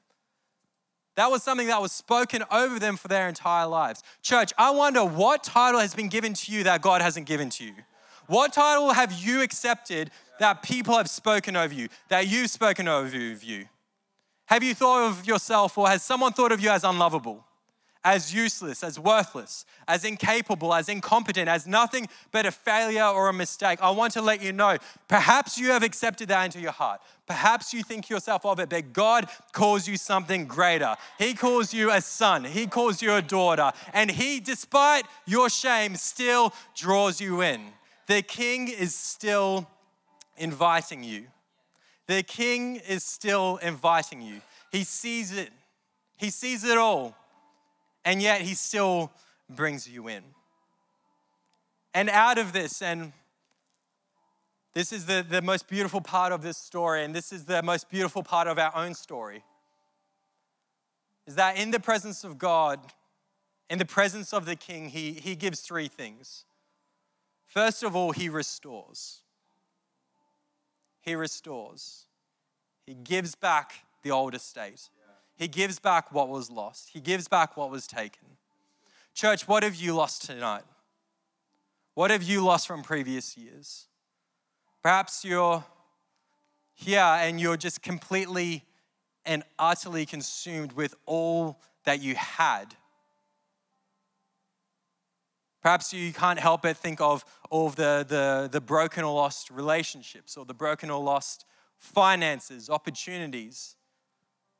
That 1.14 1.30
was 1.30 1.40
something 1.44 1.68
that 1.68 1.80
was 1.80 1.92
spoken 1.92 2.42
over 2.50 2.80
them 2.80 2.96
for 2.96 3.06
their 3.06 3.28
entire 3.28 3.68
lives. 3.68 4.02
Church, 4.22 4.52
I 4.58 4.72
wonder 4.72 5.04
what 5.04 5.44
title 5.44 5.80
has 5.80 5.94
been 5.94 6.08
given 6.08 6.34
to 6.34 6.52
you 6.52 6.64
that 6.64 6.82
God 6.82 7.00
hasn't 7.00 7.26
given 7.26 7.48
to 7.50 7.64
you? 7.64 7.74
What 8.26 8.52
title 8.52 8.92
have 8.92 9.12
you 9.12 9.40
accepted 9.40 10.10
that 10.40 10.64
people 10.64 10.96
have 10.96 11.08
spoken 11.08 11.54
over 11.54 11.72
you, 11.72 11.88
that 12.08 12.26
you've 12.26 12.50
spoken 12.50 12.88
over 12.88 13.16
you? 13.16 13.66
Have 14.46 14.64
you 14.64 14.74
thought 14.74 15.08
of 15.08 15.24
yourself 15.24 15.78
or 15.78 15.86
has 15.86 16.02
someone 16.02 16.32
thought 16.32 16.50
of 16.50 16.60
you 16.60 16.70
as 16.70 16.82
unlovable? 16.82 17.45
As 18.06 18.32
useless, 18.32 18.84
as 18.84 19.00
worthless, 19.00 19.66
as 19.88 20.04
incapable, 20.04 20.72
as 20.72 20.88
incompetent, 20.88 21.48
as 21.48 21.66
nothing 21.66 22.06
but 22.30 22.46
a 22.46 22.52
failure 22.52 23.04
or 23.04 23.28
a 23.28 23.32
mistake. 23.32 23.80
I 23.82 23.90
want 23.90 24.12
to 24.12 24.22
let 24.22 24.40
you 24.40 24.52
know 24.52 24.78
perhaps 25.08 25.58
you 25.58 25.70
have 25.70 25.82
accepted 25.82 26.28
that 26.28 26.44
into 26.44 26.60
your 26.60 26.70
heart. 26.70 27.00
Perhaps 27.26 27.74
you 27.74 27.82
think 27.82 28.08
yourself 28.08 28.46
of 28.46 28.60
it, 28.60 28.68
but 28.68 28.92
God 28.92 29.28
calls 29.50 29.88
you 29.88 29.96
something 29.96 30.46
greater. 30.46 30.94
He 31.18 31.34
calls 31.34 31.74
you 31.74 31.90
a 31.90 32.00
son, 32.00 32.44
He 32.44 32.68
calls 32.68 33.02
you 33.02 33.12
a 33.12 33.20
daughter, 33.20 33.72
and 33.92 34.08
He, 34.08 34.38
despite 34.38 35.04
your 35.26 35.50
shame, 35.50 35.96
still 35.96 36.54
draws 36.76 37.20
you 37.20 37.42
in. 37.42 37.60
The 38.06 38.22
King 38.22 38.68
is 38.68 38.94
still 38.94 39.68
inviting 40.36 41.02
you. 41.02 41.24
The 42.06 42.22
King 42.22 42.76
is 42.88 43.02
still 43.02 43.56
inviting 43.56 44.22
you. 44.22 44.42
He 44.70 44.84
sees 44.84 45.36
it, 45.36 45.50
He 46.16 46.30
sees 46.30 46.62
it 46.62 46.78
all 46.78 47.16
and 48.06 48.22
yet 48.22 48.40
he 48.40 48.54
still 48.54 49.10
brings 49.50 49.86
you 49.86 50.06
in. 50.08 50.22
And 51.92 52.08
out 52.08 52.38
of 52.38 52.52
this, 52.52 52.80
and 52.80 53.12
this 54.74 54.92
is 54.92 55.06
the, 55.06 55.26
the 55.28 55.42
most 55.42 55.66
beautiful 55.66 56.00
part 56.00 56.32
of 56.32 56.40
this 56.40 56.56
story, 56.56 57.02
and 57.02 57.14
this 57.14 57.32
is 57.32 57.44
the 57.44 57.62
most 57.62 57.90
beautiful 57.90 58.22
part 58.22 58.46
of 58.46 58.58
our 58.58 58.74
own 58.76 58.94
story, 58.94 59.42
is 61.26 61.34
that 61.34 61.58
in 61.58 61.72
the 61.72 61.80
presence 61.80 62.22
of 62.22 62.38
God, 62.38 62.78
in 63.68 63.78
the 63.78 63.84
presence 63.84 64.32
of 64.32 64.46
the 64.46 64.54
King, 64.54 64.88
he, 64.88 65.12
he 65.12 65.34
gives 65.34 65.60
three 65.60 65.88
things. 65.88 66.44
First 67.46 67.82
of 67.82 67.96
all, 67.96 68.12
he 68.12 68.28
restores. 68.28 69.22
He 71.00 71.16
restores. 71.16 72.06
He 72.86 72.94
gives 72.94 73.34
back 73.34 73.72
the 74.04 74.12
old 74.12 74.36
estate. 74.36 74.90
He 75.36 75.48
gives 75.48 75.78
back 75.78 76.12
what 76.12 76.28
was 76.28 76.50
lost. 76.50 76.90
He 76.92 77.00
gives 77.00 77.28
back 77.28 77.56
what 77.56 77.70
was 77.70 77.86
taken. 77.86 78.26
Church, 79.14 79.46
what 79.46 79.62
have 79.62 79.74
you 79.76 79.94
lost 79.94 80.24
tonight? 80.24 80.64
What 81.94 82.10
have 82.10 82.22
you 82.22 82.44
lost 82.44 82.66
from 82.66 82.82
previous 82.82 83.36
years? 83.36 83.86
Perhaps 84.82 85.24
you're 85.24 85.64
here 86.74 87.00
and 87.00 87.40
you're 87.40 87.56
just 87.56 87.82
completely 87.82 88.64
and 89.24 89.42
utterly 89.58 90.06
consumed 90.06 90.72
with 90.72 90.94
all 91.06 91.58
that 91.84 92.00
you 92.00 92.14
had. 92.14 92.74
Perhaps 95.62 95.92
you 95.92 96.12
can't 96.12 96.38
help 96.38 96.62
but 96.62 96.76
think 96.76 97.00
of 97.00 97.24
all 97.50 97.66
of 97.66 97.76
the, 97.76 98.04
the, 98.06 98.48
the 98.52 98.60
broken 98.60 99.02
or 99.02 99.14
lost 99.14 99.50
relationships 99.50 100.36
or 100.36 100.44
the 100.44 100.54
broken 100.54 100.90
or 100.90 101.02
lost 101.02 101.44
finances, 101.76 102.70
opportunities, 102.70 103.74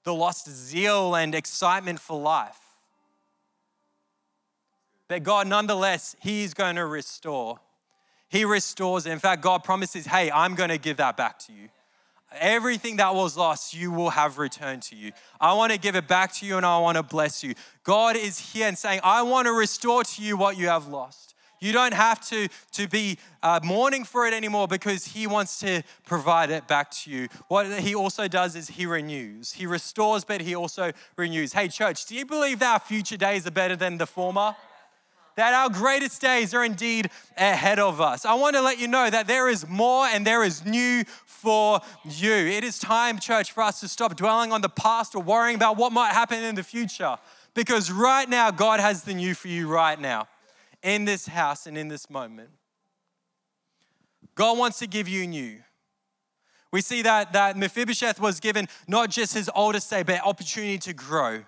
the 0.07 0.15
lost 0.15 0.49
zeal 0.49 1.17
and 1.17 1.35
excitement 1.35 1.99
for 1.99 2.19
life. 2.19 2.61
But 5.09 5.25
God, 5.25 5.49
nonetheless, 5.49 6.15
He's 6.21 6.55
going 6.55 6.77
to 6.77 6.87
restore. 6.87 7.59
He 8.29 8.45
restores. 8.45 9.07
In 9.07 9.19
fact, 9.19 9.43
God 9.43 9.65
promises, 9.65 10.07
hey, 10.07 10.31
I'm 10.31 10.55
going 10.55 10.71
to 10.71 10.79
give 10.79 10.99
that 10.99 11.17
back 11.17 11.41
to 11.41 11.53
you. 11.53 11.69
Everything 12.39 12.97
that 12.97 13.15
was 13.15 13.37
lost, 13.37 13.75
you 13.75 13.91
will 13.91 14.11
have 14.11 14.39
returned 14.39 14.83
to 14.83 14.97
you. 14.97 15.11
I 15.41 15.55
want 15.55 15.73
to 15.73 15.79
give 15.79 15.97
it 15.97 16.07
back 16.07 16.33
to 16.35 16.47
you 16.47 16.57
and 16.57 16.65
I 16.65 16.79
want 16.79 16.97
to 16.97 17.03
bless 17.03 17.43
you. 17.43 17.55
God 17.83 18.17
is 18.17 18.39
here 18.39 18.69
and 18.69 18.79
saying, 18.79 19.01
I 19.03 19.23
want 19.23 19.47
to 19.47 19.53
restore 19.53 20.05
to 20.05 20.23
you 20.23 20.37
what 20.37 20.57
you 20.57 20.69
have 20.69 20.87
lost. 20.87 21.26
You 21.61 21.73
don't 21.73 21.95
have 21.95 22.21
to, 22.29 22.49
to 22.73 22.89
be 22.89 23.19
uh, 23.43 23.61
mourning 23.63 24.05
for 24.05 24.27
it 24.27 24.35
anymore 24.35 24.69
because 24.69 25.07
He 25.07 25.27
wants 25.27 25.59
to 25.61 25.83
provide 26.05 26.51
it 26.51 26.67
back 26.69 26.91
to 26.93 27.11
you. 27.11 27.29
What 27.49 27.81
He 27.81 27.95
also 27.95 28.29
does 28.29 28.57
is 28.57 28.69
He 28.69 28.87
renews. 28.87 29.53
He 29.53 29.67
restores, 29.67 30.25
but 30.25 30.41
He 30.41 30.55
also 30.55 30.93
renews. 31.17 31.53
Hey, 31.53 31.69
church, 31.69 32.07
do 32.07 32.15
you 32.15 32.27
believe 32.27 32.59
that 32.61 32.73
our 32.73 32.81
future 32.81 33.17
days 33.17 33.47
are 33.47 33.51
better 33.53 33.77
than 33.77 33.99
the 33.99 34.07
former? 34.07 34.55
that 35.37 35.53
our 35.53 35.69
greatest 35.69 36.21
days 36.21 36.55
are 36.55 36.65
indeed 36.65 37.11
ahead 37.37 37.79
of 37.79 38.01
us. 38.01 38.25
I 38.25 38.35
want 38.35 38.57
to 38.57 38.63
let 38.63 38.79
you 38.79 38.89
know 38.89 39.09
that 39.09 39.27
there 39.27 39.49
is 39.49 39.69
more 39.69 40.07
and 40.07 40.27
there 40.27 40.43
is 40.43 40.65
new 40.65 41.05
for 41.27 41.81
you. 42.05 42.33
It 42.33 42.65
is 42.65 42.79
time, 42.79 43.19
church, 43.19 43.53
for 43.53 43.63
us 43.63 43.81
to 43.81 43.89
stop 43.89 44.17
dwelling 44.17 44.51
on 44.51 44.63
the 44.63 44.69
past 44.69 45.15
or 45.15 45.23
worrying 45.23 45.57
about 45.57 45.77
what 45.77 45.93
might 45.93 46.13
happen 46.13 46.43
in 46.43 46.55
the 46.55 46.63
future. 46.63 47.19
Because 47.55 47.93
right 47.93 48.29
now, 48.29 48.51
God 48.51 48.81
has 48.81 49.05
the 49.05 49.15
new 49.15 49.35
for 49.35 49.49
you 49.49 49.69
right 49.69 50.01
now, 50.01 50.27
in 50.83 51.05
this 51.05 51.27
house 51.27 51.67
and 51.67 51.77
in 51.77 51.89
this 51.89 52.09
moment. 52.11 52.51
God 54.35 54.59
wants 54.59 54.79
to 54.81 54.87
give 54.87 55.09
you 55.09 55.27
new. 55.27 55.59
We 56.73 56.81
see 56.83 57.03
that, 57.03 57.33
that 57.33 57.57
Mephibosheth 57.57 58.21
was 58.21 58.41
given 58.41 58.69
not 58.87 59.11
just 59.11 59.33
his 59.33 59.51
oldest 59.55 59.89
day, 59.89 60.03
but 60.03 60.21
opportunity 60.25 60.79
to 60.79 60.93
grow. 60.93 61.43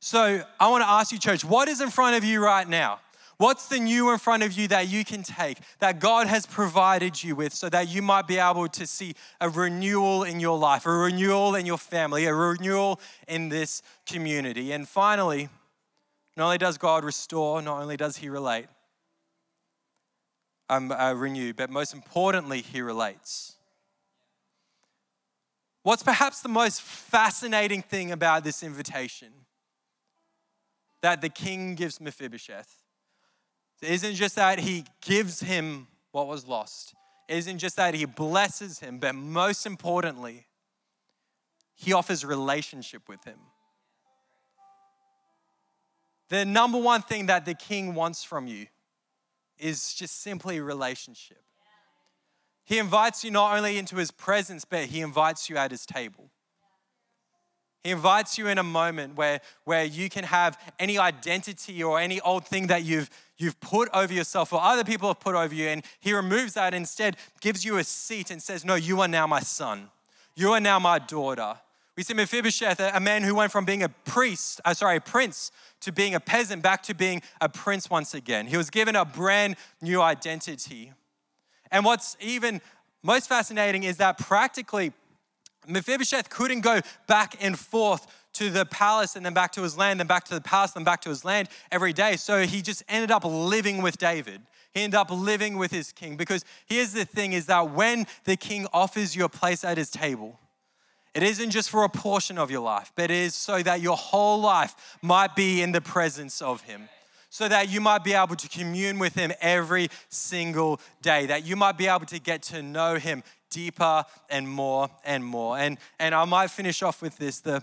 So 0.00 0.42
I 0.60 0.68
want 0.68 0.82
to 0.82 0.88
ask 0.88 1.10
you, 1.10 1.18
church, 1.18 1.44
what 1.44 1.68
is 1.68 1.80
in 1.80 1.90
front 1.90 2.16
of 2.16 2.24
you 2.24 2.42
right 2.44 2.68
now? 2.68 3.00
What's 3.38 3.68
the 3.68 3.78
new 3.78 4.10
in 4.10 4.18
front 4.18 4.42
of 4.42 4.52
you 4.52 4.66
that 4.68 4.88
you 4.88 5.04
can 5.04 5.22
take, 5.22 5.58
that 5.78 6.00
God 6.00 6.26
has 6.26 6.44
provided 6.44 7.22
you 7.22 7.36
with, 7.36 7.54
so 7.54 7.68
that 7.68 7.88
you 7.88 8.02
might 8.02 8.26
be 8.26 8.38
able 8.38 8.66
to 8.66 8.86
see 8.86 9.14
a 9.40 9.48
renewal 9.48 10.24
in 10.24 10.40
your 10.40 10.58
life, 10.58 10.86
a 10.86 10.90
renewal 10.90 11.54
in 11.54 11.64
your 11.64 11.78
family, 11.78 12.26
a 12.26 12.34
renewal 12.34 13.00
in 13.28 13.48
this 13.48 13.82
community? 14.06 14.72
And 14.72 14.88
finally, 14.88 15.48
not 16.38 16.46
only 16.46 16.58
does 16.58 16.78
God 16.78 17.04
restore, 17.04 17.60
not 17.60 17.82
only 17.82 17.96
does 17.96 18.16
He 18.16 18.28
relate, 18.28 18.66
um, 20.70 20.90
uh, 20.90 21.12
renew, 21.12 21.52
but 21.52 21.68
most 21.68 21.92
importantly, 21.92 22.62
He 22.62 22.80
relates. 22.80 23.56
What's 25.82 26.02
perhaps 26.02 26.40
the 26.40 26.48
most 26.48 26.80
fascinating 26.80 27.82
thing 27.82 28.12
about 28.12 28.44
this 28.44 28.62
invitation 28.62 29.28
that 31.02 31.20
the 31.20 31.28
king 31.28 31.74
gives 31.74 32.00
Mephibosheth 32.00 32.78
it 33.80 33.90
isn't 33.90 34.14
just 34.14 34.36
that 34.36 34.58
he 34.58 34.84
gives 35.00 35.40
him 35.40 35.86
what 36.10 36.26
was 36.26 36.46
lost, 36.46 36.94
isn't 37.28 37.58
just 37.58 37.76
that 37.76 37.94
he 37.94 38.04
blesses 38.04 38.80
him, 38.80 38.98
but 38.98 39.14
most 39.14 39.66
importantly, 39.66 40.46
he 41.74 41.92
offers 41.92 42.24
relationship 42.24 43.08
with 43.08 43.22
him. 43.24 43.38
The 46.28 46.44
number 46.44 46.78
one 46.78 47.02
thing 47.02 47.26
that 47.26 47.44
the 47.44 47.54
king 47.54 47.94
wants 47.94 48.22
from 48.22 48.46
you 48.46 48.66
is 49.58 49.94
just 49.94 50.22
simply 50.22 50.60
relationship. 50.60 51.42
He 52.64 52.78
invites 52.78 53.24
you 53.24 53.30
not 53.30 53.56
only 53.56 53.78
into 53.78 53.96
his 53.96 54.10
presence, 54.10 54.64
but 54.64 54.84
he 54.84 55.00
invites 55.00 55.48
you 55.48 55.56
at 55.56 55.70
his 55.70 55.86
table. 55.86 56.30
He 57.82 57.90
invites 57.90 58.36
you 58.36 58.48
in 58.48 58.58
a 58.58 58.62
moment 58.62 59.16
where, 59.16 59.40
where 59.64 59.84
you 59.84 60.10
can 60.10 60.24
have 60.24 60.60
any 60.78 60.98
identity 60.98 61.82
or 61.82 61.98
any 61.98 62.20
old 62.20 62.46
thing 62.46 62.66
that 62.66 62.84
you've, 62.84 63.08
you've 63.38 63.58
put 63.60 63.88
over 63.94 64.12
yourself 64.12 64.52
or 64.52 64.60
other 64.60 64.84
people 64.84 65.08
have 65.08 65.20
put 65.20 65.34
over 65.34 65.54
you. 65.54 65.68
And 65.68 65.82
he 66.00 66.12
removes 66.12 66.54
that 66.54 66.74
and 66.74 66.82
instead 66.82 67.16
gives 67.40 67.64
you 67.64 67.78
a 67.78 67.84
seat 67.84 68.30
and 68.30 68.42
says, 68.42 68.64
No, 68.64 68.74
you 68.74 69.00
are 69.00 69.08
now 69.08 69.26
my 69.26 69.40
son. 69.40 69.88
You 70.34 70.52
are 70.52 70.60
now 70.60 70.78
my 70.78 70.98
daughter. 70.98 71.56
We 71.98 72.04
see 72.04 72.14
Mephibosheth, 72.14 72.78
a 72.78 73.00
man 73.00 73.24
who 73.24 73.34
went 73.34 73.50
from 73.50 73.64
being 73.64 73.82
a 73.82 73.88
priest, 73.88 74.60
uh, 74.64 74.72
sorry, 74.72 74.98
a 74.98 75.00
prince, 75.00 75.50
to 75.80 75.90
being 75.90 76.14
a 76.14 76.20
peasant, 76.20 76.62
back 76.62 76.84
to 76.84 76.94
being 76.94 77.22
a 77.40 77.48
prince 77.48 77.90
once 77.90 78.14
again. 78.14 78.46
He 78.46 78.56
was 78.56 78.70
given 78.70 78.94
a 78.94 79.04
brand 79.04 79.56
new 79.82 80.00
identity. 80.00 80.92
And 81.72 81.84
what's 81.84 82.16
even 82.20 82.60
most 83.02 83.28
fascinating 83.28 83.82
is 83.82 83.96
that 83.96 84.16
practically 84.16 84.92
Mephibosheth 85.66 86.30
couldn't 86.30 86.60
go 86.60 86.82
back 87.08 87.34
and 87.40 87.58
forth 87.58 88.06
to 88.34 88.48
the 88.48 88.64
palace 88.64 89.16
and 89.16 89.26
then 89.26 89.34
back 89.34 89.50
to 89.54 89.62
his 89.64 89.76
land, 89.76 89.98
then 89.98 90.06
back 90.06 90.22
to 90.26 90.34
the 90.36 90.40
palace, 90.40 90.70
then 90.70 90.84
back 90.84 91.00
to 91.00 91.08
his 91.08 91.24
land 91.24 91.48
every 91.72 91.92
day. 91.92 92.14
So 92.14 92.46
he 92.46 92.62
just 92.62 92.84
ended 92.88 93.10
up 93.10 93.24
living 93.24 93.82
with 93.82 93.98
David. 93.98 94.40
He 94.72 94.82
ended 94.82 95.00
up 95.00 95.10
living 95.10 95.58
with 95.58 95.72
his 95.72 95.90
king 95.90 96.16
because 96.16 96.44
here's 96.66 96.92
the 96.92 97.04
thing 97.04 97.32
is 97.32 97.46
that 97.46 97.72
when 97.72 98.06
the 98.22 98.36
king 98.36 98.68
offers 98.72 99.16
you 99.16 99.24
a 99.24 99.28
place 99.28 99.64
at 99.64 99.76
his 99.76 99.90
table, 99.90 100.38
it 101.18 101.24
isn't 101.30 101.50
just 101.50 101.68
for 101.68 101.84
a 101.84 101.88
portion 101.88 102.38
of 102.38 102.50
your 102.50 102.60
life, 102.60 102.92
but 102.94 103.04
it 103.04 103.10
is 103.10 103.34
so 103.34 103.62
that 103.62 103.80
your 103.80 103.96
whole 103.96 104.40
life 104.40 104.98
might 105.02 105.34
be 105.34 105.62
in 105.62 105.72
the 105.72 105.80
presence 105.80 106.40
of 106.40 106.62
him 106.62 106.88
so 107.30 107.46
that 107.48 107.68
you 107.68 107.80
might 107.80 108.04
be 108.04 108.14
able 108.14 108.36
to 108.36 108.48
commune 108.48 108.98
with 108.98 109.14
Him 109.14 109.32
every 109.40 109.88
single 110.08 110.80
day, 111.02 111.26
that 111.26 111.44
you 111.44 111.56
might 111.56 111.76
be 111.76 111.86
able 111.86 112.06
to 112.06 112.18
get 112.18 112.42
to 112.44 112.62
know 112.62 112.94
Him 112.94 113.22
deeper 113.50 114.04
and 114.30 114.48
more 114.48 114.88
and 115.04 115.24
more. 115.24 115.58
And, 115.58 115.78
and 115.98 116.14
I 116.14 116.24
might 116.24 116.50
finish 116.50 116.82
off 116.82 117.02
with 117.02 117.18
this. 117.18 117.40
The, 117.40 117.62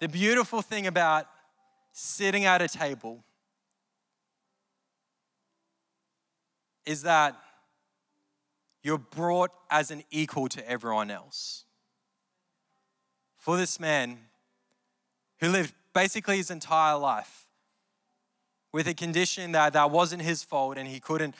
the 0.00 0.08
beautiful 0.08 0.62
thing 0.62 0.86
about 0.86 1.26
sitting 1.92 2.44
at 2.44 2.62
a 2.62 2.68
table 2.68 3.22
is 6.86 7.02
that 7.02 7.36
you're 8.88 8.96
brought 8.96 9.50
as 9.70 9.90
an 9.90 10.02
equal 10.10 10.48
to 10.48 10.66
everyone 10.66 11.10
else. 11.10 11.66
For 13.36 13.58
this 13.58 13.78
man 13.78 14.18
who 15.40 15.50
lived 15.50 15.74
basically 15.92 16.38
his 16.38 16.50
entire 16.50 16.96
life 16.96 17.46
with 18.72 18.88
a 18.88 18.94
condition 18.94 19.52
that, 19.52 19.74
that 19.74 19.90
wasn't 19.90 20.22
his 20.22 20.42
fault 20.42 20.78
and 20.78 20.88
he 20.88 21.00
couldn't 21.00 21.34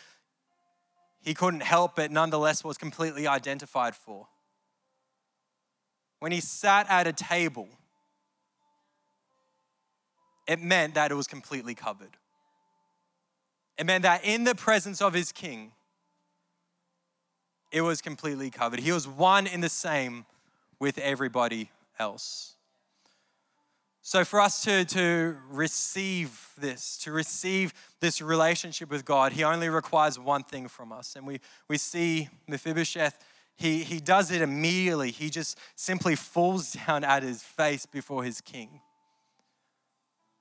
he 1.23 1.33
couldn't 1.33 1.63
help 1.63 1.97
but 1.97 2.11
nonetheless 2.11 2.63
was 2.63 2.77
completely 2.77 3.27
identified 3.27 3.97
for. 3.97 4.29
When 6.19 6.33
he 6.33 6.43
sat 6.43 6.87
at 6.91 7.07
a 7.07 7.15
table, 7.15 7.71
it 10.47 10.61
meant 10.61 10.97
that 10.97 11.11
it 11.11 11.15
was 11.15 11.27
completely 11.27 11.75
covered. 11.75 12.19
It 13.79 13.87
meant 13.87 14.03
that 14.03 14.23
in 14.23 14.45
the 14.45 14.55
presence 14.55 15.01
of 15.01 15.15
his 15.15 15.33
king, 15.33 15.73
it 17.71 17.83
was 17.83 18.01
completely 18.01 18.51
covered. 18.51 18.81
He 18.81 18.93
was 18.93 19.07
one 19.07 19.47
in 19.47 19.61
the 19.61 19.69
same 19.69 20.25
with 20.79 20.99
everybody 20.99 21.71
else. 21.99 22.55
So, 24.01 24.25
for 24.25 24.41
us 24.41 24.65
to, 24.65 24.87
to 24.87 25.37
receive 25.51 26.51
this, 26.57 26.97
to 26.99 27.13
receive 27.13 27.75
this 28.01 28.23
relationship 28.23 28.91
with 28.91 29.05
God, 29.05 29.33
He 29.33 29.45
only 29.45 29.69
requires 29.69 30.19
one 30.19 30.45
thing 30.45 30.69
from 30.69 30.93
us. 30.93 31.15
And 31.15 31.27
we, 31.27 31.41
we 31.69 31.77
see 31.77 32.29
Mephibosheth, 32.47 33.19
he, 33.59 33.83
he 33.83 33.99
does 33.99 34.31
it 34.31 34.41
immediately. 34.41 35.11
He 35.11 35.31
just 35.31 35.59
simply 35.75 36.15
falls 36.15 36.73
down 36.87 37.03
at 37.05 37.23
his 37.23 37.43
face 37.43 37.87
before 37.87 38.23
his 38.23 38.41
king 38.41 38.81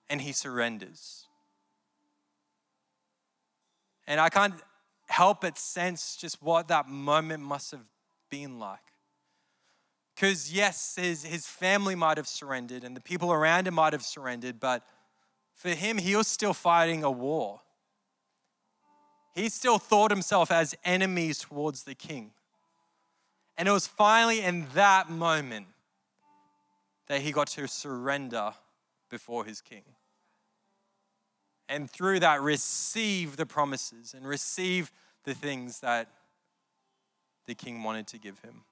and 0.10 0.22
he 0.22 0.32
surrenders. 0.32 1.26
And 4.06 4.22
I 4.22 4.30
can't 4.30 4.54
help 5.08 5.42
but 5.42 5.58
sense 5.58 6.16
just 6.16 6.42
what 6.42 6.68
that 6.68 6.88
moment 6.88 7.44
must 7.44 7.72
have 7.72 7.86
been 8.30 8.60
like. 8.60 8.80
Because, 10.16 10.52
yes, 10.52 10.96
his, 10.96 11.24
his 11.24 11.46
family 11.46 11.96
might 11.96 12.18
have 12.18 12.28
surrendered 12.28 12.84
and 12.84 12.96
the 12.96 13.02
people 13.02 13.32
around 13.32 13.68
him 13.68 13.76
might 13.76 13.94
have 13.94 14.04
surrendered, 14.04 14.60
but 14.60 14.84
for 15.54 15.70
him, 15.70 15.98
he 15.98 16.16
was 16.16 16.28
still 16.28 16.54
fighting 16.54 17.04
a 17.04 17.12
war. 17.12 17.62
He 19.36 19.50
still 19.50 19.78
thought 19.78 20.10
himself 20.10 20.52
as 20.52 20.76
enemies 20.84 21.40
towards 21.40 21.84
the 21.84 21.94
king. 21.94 22.32
And 23.58 23.68
it 23.68 23.72
was 23.72 23.88
finally 23.88 24.42
in 24.42 24.68
that 24.74 25.10
moment 25.10 25.68
that 27.08 27.22
he 27.22 27.32
got 27.32 27.48
to 27.48 27.68
surrender 27.68 28.54
before 29.10 29.46
his 29.46 29.62
king. 29.62 29.84
And 31.70 31.90
through 31.90 32.22
that, 32.22 32.42
receive 32.42 33.36
the 33.36 33.46
promises 33.46 34.14
and 34.14 34.26
receive 34.26 34.92
the 35.26 35.34
things 35.34 35.82
that 35.82 36.10
the 37.46 37.56
king 37.56 37.84
wanted 37.84 38.08
to 38.08 38.18
give 38.18 38.40
him. 38.40 38.64